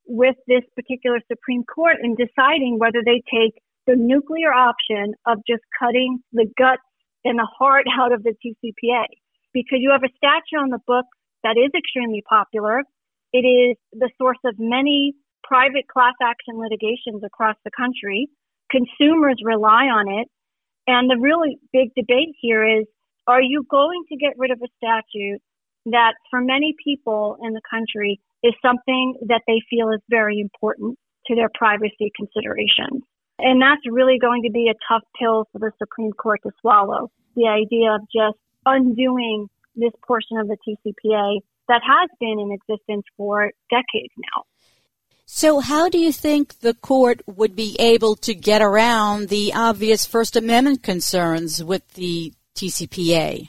with 0.08 0.36
this 0.48 0.64
particular 0.76 1.20
Supreme 1.32 1.64
Court 1.64 1.98
in 2.04 2.16
deciding 2.16 2.80
whether 2.80 3.00
they 3.06 3.22
take 3.32 3.54
the 3.88 3.96
nuclear 3.96 4.54
option 4.54 5.14
of 5.26 5.40
just 5.48 5.64
cutting 5.80 6.20
the 6.34 6.48
guts 6.58 6.82
and 7.24 7.38
the 7.38 7.48
heart 7.58 7.86
out 8.00 8.12
of 8.12 8.24
the 8.24 8.34
TCPA. 8.34 9.06
Because 9.54 9.80
you 9.80 9.92
have 9.92 10.04
a 10.04 10.14
statute 10.18 10.60
on 10.60 10.70
the 10.70 10.80
book 10.88 11.06
that 11.44 11.58
is 11.58 11.72
extremely 11.78 12.24
popular. 12.28 12.84
It 13.34 13.46
is 13.46 13.78
the 13.94 14.10
source 14.18 14.40
of 14.46 14.56
many 14.58 15.14
private 15.44 15.88
class 15.88 16.14
action 16.22 16.60
litigations 16.60 17.24
across 17.24 17.56
the 17.64 17.72
country. 17.72 18.28
Consumers 18.70 19.40
rely 19.44 19.86
on 19.86 20.08
it. 20.08 20.28
And 20.88 21.10
the 21.10 21.18
really 21.20 21.58
big 21.72 21.94
debate 21.96 22.36
here 22.40 22.68
is, 22.68 22.86
are 23.28 23.42
you 23.42 23.64
going 23.70 24.04
to 24.10 24.18
get 24.18 24.34
rid 24.38 24.52
of 24.52 24.60
a 24.62 24.68
statute 24.78 25.42
that 25.86 26.14
for 26.30 26.42
many 26.42 26.74
people 26.84 27.38
in 27.44 27.54
the 27.54 27.62
country 27.70 28.20
is 28.44 28.54
something 28.62 29.16
that 29.28 29.42
they 29.48 29.62
feel 29.70 29.90
is 29.90 30.02
very 30.10 30.40
important 30.40 30.98
to 31.28 31.36
their 31.36 31.50
privacy 31.54 32.12
considerations? 32.16 33.04
And 33.38 33.62
that's 33.62 33.82
really 33.90 34.18
going 34.20 34.44
to 34.44 34.52
be 34.52 34.70
a 34.70 34.78
tough 34.88 35.04
pill 35.20 35.46
for 35.52 35.60
the 35.60 35.72
Supreme 35.78 36.14
Court 36.14 36.42
to 36.44 36.52
swallow. 36.62 37.10
The 37.36 37.48
idea 37.48 37.96
of 37.96 38.02
just 38.14 38.38
undoing 38.66 39.48
this 39.76 39.94
portion 40.06 40.38
of 40.38 40.48
the 40.48 40.58
TCPA 40.58 41.40
that 41.68 41.82
has 41.86 42.10
been 42.20 42.40
in 42.40 42.52
existence 42.52 43.06
for 43.18 43.52
decades 43.70 44.14
now. 44.18 44.44
So, 45.34 45.62
how 45.62 45.88
do 45.88 45.98
you 45.98 46.12
think 46.12 46.60
the 46.60 46.74
court 46.74 47.22
would 47.26 47.56
be 47.56 47.78
able 47.80 48.18
to 48.18 48.36
get 48.36 48.62
around 48.62 49.30
the 49.30 49.54
obvious 49.56 50.06
First 50.06 50.36
Amendment 50.36 50.84
concerns 50.84 51.64
with 51.64 51.88
the 51.94 52.34
TCPA? 52.58 53.48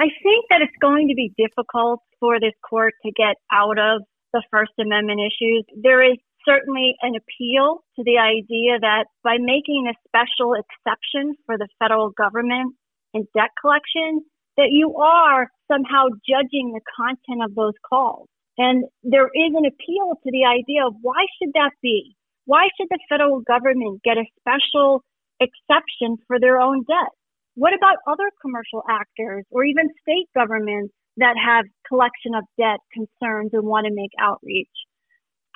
I 0.00 0.08
think 0.20 0.46
that 0.50 0.62
it's 0.62 0.76
going 0.80 1.06
to 1.08 1.14
be 1.14 1.32
difficult 1.38 2.00
for 2.18 2.40
this 2.40 2.54
court 2.68 2.94
to 3.06 3.12
get 3.12 3.36
out 3.52 3.78
of 3.78 4.02
the 4.32 4.42
First 4.50 4.72
Amendment 4.80 5.20
issues. 5.20 5.64
There 5.80 6.02
is 6.02 6.18
certainly 6.44 6.96
an 7.02 7.14
appeal 7.14 7.84
to 7.94 8.02
the 8.02 8.18
idea 8.18 8.80
that 8.80 9.04
by 9.22 9.36
making 9.38 9.86
a 9.86 9.94
special 10.08 10.54
exception 10.58 11.36
for 11.46 11.56
the 11.56 11.68
federal 11.78 12.10
government 12.10 12.74
in 13.14 13.28
debt 13.32 13.54
collection, 13.60 14.26
that 14.56 14.70
you 14.74 14.96
are 14.96 15.46
somehow 15.70 16.08
judging 16.28 16.74
the 16.74 16.82
content 16.98 17.44
of 17.46 17.54
those 17.54 17.78
calls. 17.88 18.26
And 18.62 18.84
there 19.02 19.26
is 19.26 19.50
an 19.58 19.66
appeal 19.66 20.14
to 20.22 20.30
the 20.30 20.46
idea 20.46 20.86
of 20.86 20.94
why 21.02 21.26
should 21.36 21.52
that 21.54 21.72
be? 21.82 22.14
Why 22.44 22.68
should 22.76 22.86
the 22.90 22.98
federal 23.08 23.40
government 23.40 24.02
get 24.04 24.18
a 24.18 24.30
special 24.38 25.02
exception 25.40 26.18
for 26.28 26.38
their 26.38 26.60
own 26.60 26.84
debt? 26.86 27.12
What 27.54 27.74
about 27.74 27.96
other 28.06 28.30
commercial 28.40 28.82
actors 28.88 29.44
or 29.50 29.64
even 29.64 29.90
state 30.00 30.28
governments 30.32 30.94
that 31.16 31.34
have 31.36 31.64
collection 31.88 32.38
of 32.38 32.44
debt 32.56 32.78
concerns 32.94 33.50
and 33.52 33.66
want 33.66 33.86
to 33.86 33.92
make 33.92 34.14
outreach? 34.20 34.76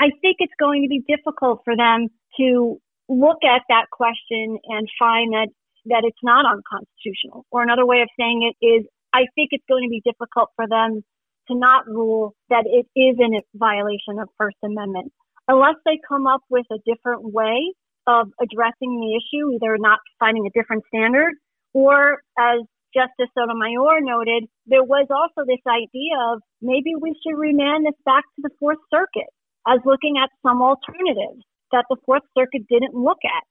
I 0.00 0.10
think 0.20 0.36
it's 0.40 0.58
going 0.58 0.82
to 0.82 0.88
be 0.88 1.02
difficult 1.06 1.62
for 1.64 1.76
them 1.76 2.08
to 2.38 2.80
look 3.08 3.38
at 3.46 3.62
that 3.68 3.86
question 3.92 4.58
and 4.66 4.88
find 4.98 5.32
that 5.32 5.48
that 5.88 6.02
it's 6.02 6.18
not 6.24 6.44
unconstitutional. 6.44 7.46
Or 7.52 7.62
another 7.62 7.86
way 7.86 8.02
of 8.02 8.08
saying 8.18 8.42
it 8.50 8.66
is 8.66 8.84
I 9.14 9.30
think 9.36 9.50
it's 9.52 9.64
going 9.68 9.84
to 9.86 9.94
be 9.94 10.02
difficult 10.04 10.50
for 10.56 10.66
them 10.66 11.04
to 11.48 11.56
not 11.56 11.86
rule 11.86 12.34
that 12.50 12.64
it 12.66 12.86
is 12.98 13.16
in 13.18 13.40
violation 13.54 14.18
of 14.20 14.28
First 14.38 14.56
Amendment 14.64 15.12
unless 15.48 15.76
they 15.84 15.98
come 16.08 16.26
up 16.26 16.42
with 16.50 16.66
a 16.72 16.78
different 16.84 17.32
way 17.32 17.72
of 18.06 18.28
addressing 18.40 18.98
the 18.98 19.18
issue, 19.18 19.54
either 19.54 19.76
not 19.78 19.98
finding 20.18 20.46
a 20.46 20.50
different 20.50 20.84
standard 20.88 21.34
or 21.72 22.22
as 22.38 22.60
Justice 22.94 23.28
Sotomayor 23.36 24.00
noted, 24.00 24.48
there 24.64 24.84
was 24.84 25.06
also 25.10 25.44
this 25.44 25.60
idea 25.68 26.16
of 26.32 26.40
maybe 26.62 26.96
we 26.96 27.12
should 27.20 27.36
remand 27.36 27.84
this 27.84 27.98
back 28.04 28.24
to 28.36 28.40
the 28.42 28.54
Fourth 28.58 28.80
Circuit 28.88 29.28
as 29.68 29.84
looking 29.84 30.16
at 30.16 30.30
some 30.40 30.62
alternatives 30.62 31.44
that 31.72 31.84
the 31.90 32.00
Fourth 32.06 32.22
Circuit 32.32 32.64
didn't 32.70 32.94
look 32.94 33.20
at. 33.26 33.44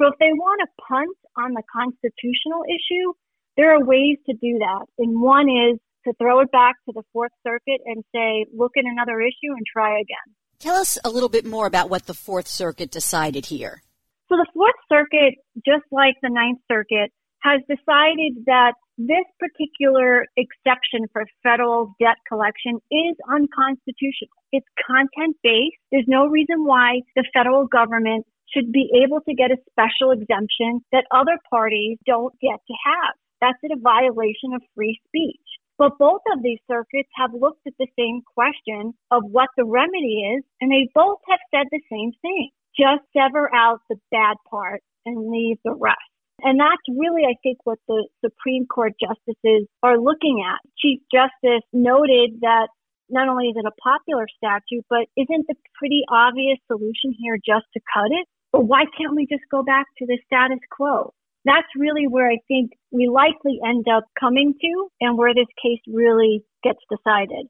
So 0.00 0.08
if 0.08 0.18
they 0.18 0.32
want 0.32 0.60
to 0.64 0.82
punt 0.88 1.16
on 1.36 1.54
the 1.54 1.62
constitutional 1.70 2.66
issue, 2.66 3.12
there 3.56 3.74
are 3.74 3.84
ways 3.84 4.18
to 4.26 4.34
do 4.34 4.58
that. 4.58 4.86
And 4.98 5.20
one 5.20 5.46
is 5.46 5.78
to 6.06 6.12
throw 6.20 6.40
it 6.40 6.50
back 6.52 6.76
to 6.86 6.92
the 6.94 7.02
Fourth 7.12 7.32
Circuit 7.46 7.80
and 7.86 8.04
say, 8.14 8.46
look 8.54 8.72
at 8.76 8.84
another 8.84 9.20
issue 9.20 9.52
and 9.56 9.64
try 9.70 9.94
again. 9.94 10.34
Tell 10.58 10.76
us 10.76 10.98
a 11.04 11.10
little 11.10 11.28
bit 11.28 11.46
more 11.46 11.66
about 11.66 11.90
what 11.90 12.06
the 12.06 12.14
Fourth 12.14 12.48
Circuit 12.48 12.90
decided 12.90 13.46
here. 13.46 13.82
So 14.28 14.36
the 14.36 14.46
Fourth 14.52 14.76
Circuit, 14.90 15.34
just 15.64 15.84
like 15.90 16.14
the 16.22 16.30
Ninth 16.30 16.60
Circuit, 16.70 17.12
has 17.40 17.60
decided 17.68 18.44
that 18.46 18.74
this 18.98 19.24
particular 19.38 20.26
exception 20.36 21.06
for 21.12 21.24
federal 21.42 21.94
debt 22.00 22.18
collection 22.26 22.82
is 22.90 23.14
unconstitutional. 23.30 24.34
It's 24.50 24.66
content 24.84 25.36
based. 25.42 25.78
There's 25.92 26.08
no 26.08 26.26
reason 26.26 26.66
why 26.66 27.02
the 27.14 27.24
federal 27.32 27.66
government 27.68 28.26
should 28.52 28.72
be 28.72 28.90
able 29.04 29.20
to 29.22 29.34
get 29.34 29.52
a 29.52 29.62
special 29.70 30.10
exemption 30.10 30.82
that 30.90 31.04
other 31.14 31.38
parties 31.48 31.98
don't 32.06 32.34
get 32.40 32.58
to 32.58 32.74
have. 32.84 33.14
That's 33.40 33.58
a 33.62 33.78
violation 33.78 34.50
of 34.54 34.62
free 34.74 34.98
speech. 35.06 35.47
But 35.78 35.96
both 35.96 36.22
of 36.34 36.42
these 36.42 36.58
circuits 36.66 37.08
have 37.14 37.30
looked 37.32 37.66
at 37.66 37.74
the 37.78 37.86
same 37.96 38.20
question 38.34 38.94
of 39.12 39.22
what 39.30 39.48
the 39.56 39.64
remedy 39.64 40.34
is, 40.36 40.44
and 40.60 40.70
they 40.70 40.90
both 40.92 41.18
have 41.30 41.38
said 41.54 41.68
the 41.70 41.80
same 41.90 42.10
thing. 42.20 42.50
Just 42.76 43.06
sever 43.16 43.48
out 43.54 43.80
the 43.88 43.96
bad 44.10 44.36
part 44.50 44.82
and 45.06 45.30
leave 45.30 45.58
the 45.64 45.74
rest. 45.74 46.02
And 46.42 46.58
that's 46.58 46.82
really, 46.90 47.22
I 47.22 47.34
think, 47.42 47.58
what 47.64 47.78
the 47.88 48.06
Supreme 48.24 48.66
Court 48.66 48.92
justices 49.00 49.66
are 49.82 49.98
looking 49.98 50.44
at. 50.46 50.58
Chief 50.78 51.00
Justice 51.12 51.66
noted 51.72 52.42
that 52.42 52.68
not 53.10 53.28
only 53.28 53.46
is 53.46 53.56
it 53.56 53.64
a 53.64 53.80
popular 53.82 54.26
statute, 54.36 54.84
but 54.90 55.06
isn't 55.16 55.46
the 55.48 55.54
pretty 55.78 56.02
obvious 56.10 56.58
solution 56.66 57.14
here 57.18 57.38
just 57.38 57.66
to 57.74 57.80
cut 57.92 58.10
it? 58.10 58.26
But 58.52 58.66
why 58.66 58.84
can't 58.96 59.16
we 59.16 59.26
just 59.26 59.44
go 59.50 59.62
back 59.62 59.86
to 59.98 60.06
the 60.06 60.18
status 60.26 60.60
quo? 60.70 61.12
That's 61.48 61.68
really 61.76 62.06
where 62.06 62.28
I 62.28 62.38
think 62.46 62.72
we 62.90 63.08
likely 63.08 63.58
end 63.66 63.86
up 63.88 64.04
coming 64.18 64.54
to 64.60 64.88
and 65.00 65.16
where 65.16 65.34
this 65.34 65.46
case 65.62 65.80
really 65.86 66.44
gets 66.62 66.80
decided. 66.90 67.48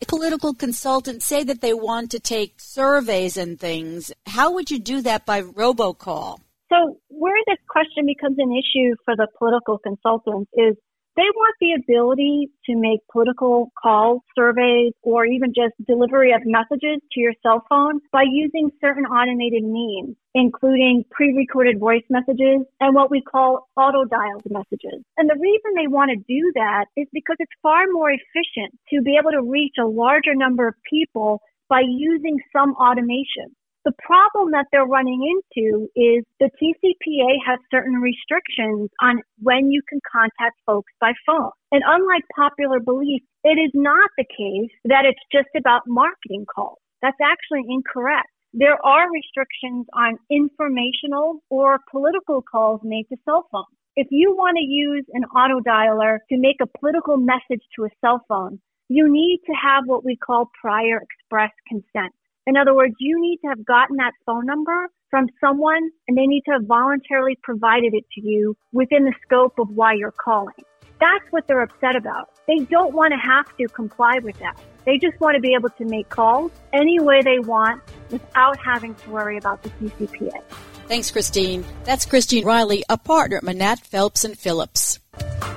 If 0.00 0.08
political 0.08 0.54
consultants 0.54 1.24
say 1.24 1.44
that 1.44 1.60
they 1.60 1.74
want 1.74 2.10
to 2.12 2.20
take 2.20 2.60
surveys 2.60 3.36
and 3.36 3.58
things. 3.58 4.12
How 4.26 4.52
would 4.52 4.70
you 4.70 4.78
do 4.78 5.02
that 5.02 5.24
by 5.24 5.42
robocall? 5.42 6.38
So, 6.72 6.98
where 7.08 7.36
this 7.46 7.58
question 7.68 8.06
becomes 8.06 8.36
an 8.38 8.50
issue 8.52 8.96
for 9.04 9.14
the 9.14 9.28
political 9.38 9.78
consultants 9.78 10.50
is 10.54 10.76
they 11.16 11.30
want 11.34 11.54
the 11.60 11.72
ability 11.78 12.50
to 12.66 12.76
make 12.76 13.00
political 13.10 13.70
calls, 13.80 14.22
surveys, 14.34 14.92
or 15.02 15.24
even 15.24 15.52
just 15.54 15.74
delivery 15.86 16.32
of 16.32 16.42
messages 16.44 17.00
to 17.12 17.20
your 17.20 17.32
cell 17.42 17.64
phone 17.68 18.00
by 18.12 18.24
using 18.28 18.70
certain 18.80 19.04
automated 19.06 19.62
means, 19.62 20.16
including 20.34 21.04
pre-recorded 21.10 21.78
voice 21.78 22.02
messages 22.10 22.66
and 22.80 22.94
what 22.94 23.10
we 23.10 23.22
call 23.22 23.68
auto-dialed 23.76 24.42
messages. 24.50 25.04
And 25.16 25.30
the 25.30 25.38
reason 25.38 25.70
they 25.76 25.86
want 25.86 26.10
to 26.10 26.16
do 26.16 26.52
that 26.54 26.86
is 26.96 27.06
because 27.12 27.36
it's 27.38 27.52
far 27.62 27.84
more 27.92 28.10
efficient 28.10 28.74
to 28.90 29.00
be 29.02 29.16
able 29.20 29.30
to 29.30 29.42
reach 29.48 29.74
a 29.78 29.86
larger 29.86 30.34
number 30.34 30.66
of 30.66 30.74
people 30.88 31.40
by 31.68 31.82
using 31.86 32.38
some 32.52 32.74
automation. 32.74 33.54
The 33.84 33.92
problem 34.00 34.52
that 34.52 34.64
they're 34.72 34.86
running 34.86 35.20
into 35.20 35.90
is 35.94 36.24
the 36.40 36.48
TCPA 36.56 37.36
has 37.44 37.58
certain 37.70 38.00
restrictions 38.00 38.88
on 39.02 39.20
when 39.42 39.70
you 39.70 39.82
can 39.86 40.00
contact 40.10 40.56
folks 40.64 40.90
by 41.02 41.12
phone. 41.26 41.50
And 41.70 41.82
unlike 41.86 42.24
popular 42.34 42.80
belief, 42.80 43.20
it 43.44 43.60
is 43.60 43.70
not 43.74 44.08
the 44.16 44.24
case 44.24 44.72
that 44.86 45.04
it's 45.04 45.20
just 45.30 45.52
about 45.54 45.82
marketing 45.86 46.46
calls. 46.46 46.78
That's 47.02 47.20
actually 47.22 47.64
incorrect. 47.68 48.28
There 48.54 48.78
are 48.86 49.12
restrictions 49.12 49.84
on 49.92 50.16
informational 50.30 51.42
or 51.50 51.80
political 51.90 52.40
calls 52.40 52.80
made 52.82 53.04
to 53.10 53.18
cell 53.26 53.44
phones. 53.52 53.76
If 53.96 54.06
you 54.10 54.34
want 54.34 54.56
to 54.56 54.64
use 54.64 55.04
an 55.12 55.24
auto 55.24 55.60
dialer 55.60 56.20
to 56.30 56.38
make 56.38 56.56
a 56.62 56.78
political 56.78 57.18
message 57.18 57.60
to 57.76 57.84
a 57.84 57.90
cell 58.00 58.24
phone, 58.28 58.60
you 58.88 59.12
need 59.12 59.40
to 59.44 59.52
have 59.52 59.84
what 59.84 60.06
we 60.06 60.16
call 60.16 60.50
prior 60.62 61.02
express 61.02 61.50
consent. 61.68 62.14
In 62.46 62.56
other 62.56 62.74
words, 62.74 62.94
you 62.98 63.20
need 63.20 63.38
to 63.38 63.48
have 63.48 63.64
gotten 63.64 63.96
that 63.96 64.12
phone 64.26 64.44
number 64.44 64.88
from 65.10 65.26
someone 65.40 65.90
and 66.08 66.18
they 66.18 66.26
need 66.26 66.42
to 66.46 66.52
have 66.52 66.66
voluntarily 66.66 67.38
provided 67.42 67.94
it 67.94 68.04
to 68.14 68.20
you 68.20 68.56
within 68.72 69.04
the 69.04 69.14
scope 69.22 69.58
of 69.58 69.70
why 69.70 69.94
you're 69.94 70.12
calling. 70.12 70.54
That's 71.00 71.24
what 71.30 71.46
they're 71.46 71.62
upset 71.62 71.96
about. 71.96 72.30
They 72.46 72.64
don't 72.64 72.94
want 72.94 73.12
to 73.12 73.18
have 73.18 73.46
to 73.56 73.66
comply 73.68 74.18
with 74.22 74.38
that. 74.40 74.58
They 74.84 74.98
just 74.98 75.18
want 75.20 75.34
to 75.36 75.40
be 75.40 75.54
able 75.54 75.70
to 75.70 75.84
make 75.86 76.08
calls 76.10 76.52
any 76.72 77.00
way 77.00 77.22
they 77.22 77.38
want 77.38 77.82
without 78.10 78.58
having 78.58 78.94
to 78.94 79.10
worry 79.10 79.38
about 79.38 79.62
the 79.62 79.70
TCPA. 79.70 80.42
Thanks, 80.86 81.10
Christine. 81.10 81.64
That's 81.84 82.04
Christine 82.06 82.44
Reilly, 82.44 82.84
a 82.88 82.98
partner 82.98 83.38
at 83.38 83.42
Manatt 83.42 83.80
Phelps 83.80 84.24
and 84.24 84.38
Phillips. 84.38 85.00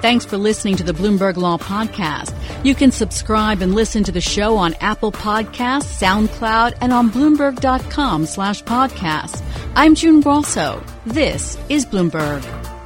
Thanks 0.01 0.25
for 0.25 0.37
listening 0.37 0.75
to 0.77 0.83
the 0.83 0.93
Bloomberg 0.93 1.37
Law 1.37 1.57
Podcast. 1.57 2.33
You 2.63 2.75
can 2.75 2.91
subscribe 2.91 3.61
and 3.61 3.73
listen 3.73 4.03
to 4.03 4.11
the 4.11 4.21
show 4.21 4.55
on 4.55 4.75
Apple 4.75 5.11
Podcasts, 5.11 5.99
SoundCloud, 5.99 6.77
and 6.81 6.93
on 6.93 7.09
Bloomberg.com 7.09 8.25
slash 8.25 8.63
podcast. 8.63 9.41
I'm 9.75 9.95
June 9.95 10.21
Grasso. 10.21 10.83
This 11.05 11.57
is 11.69 11.85
Bloomberg. 11.85 12.76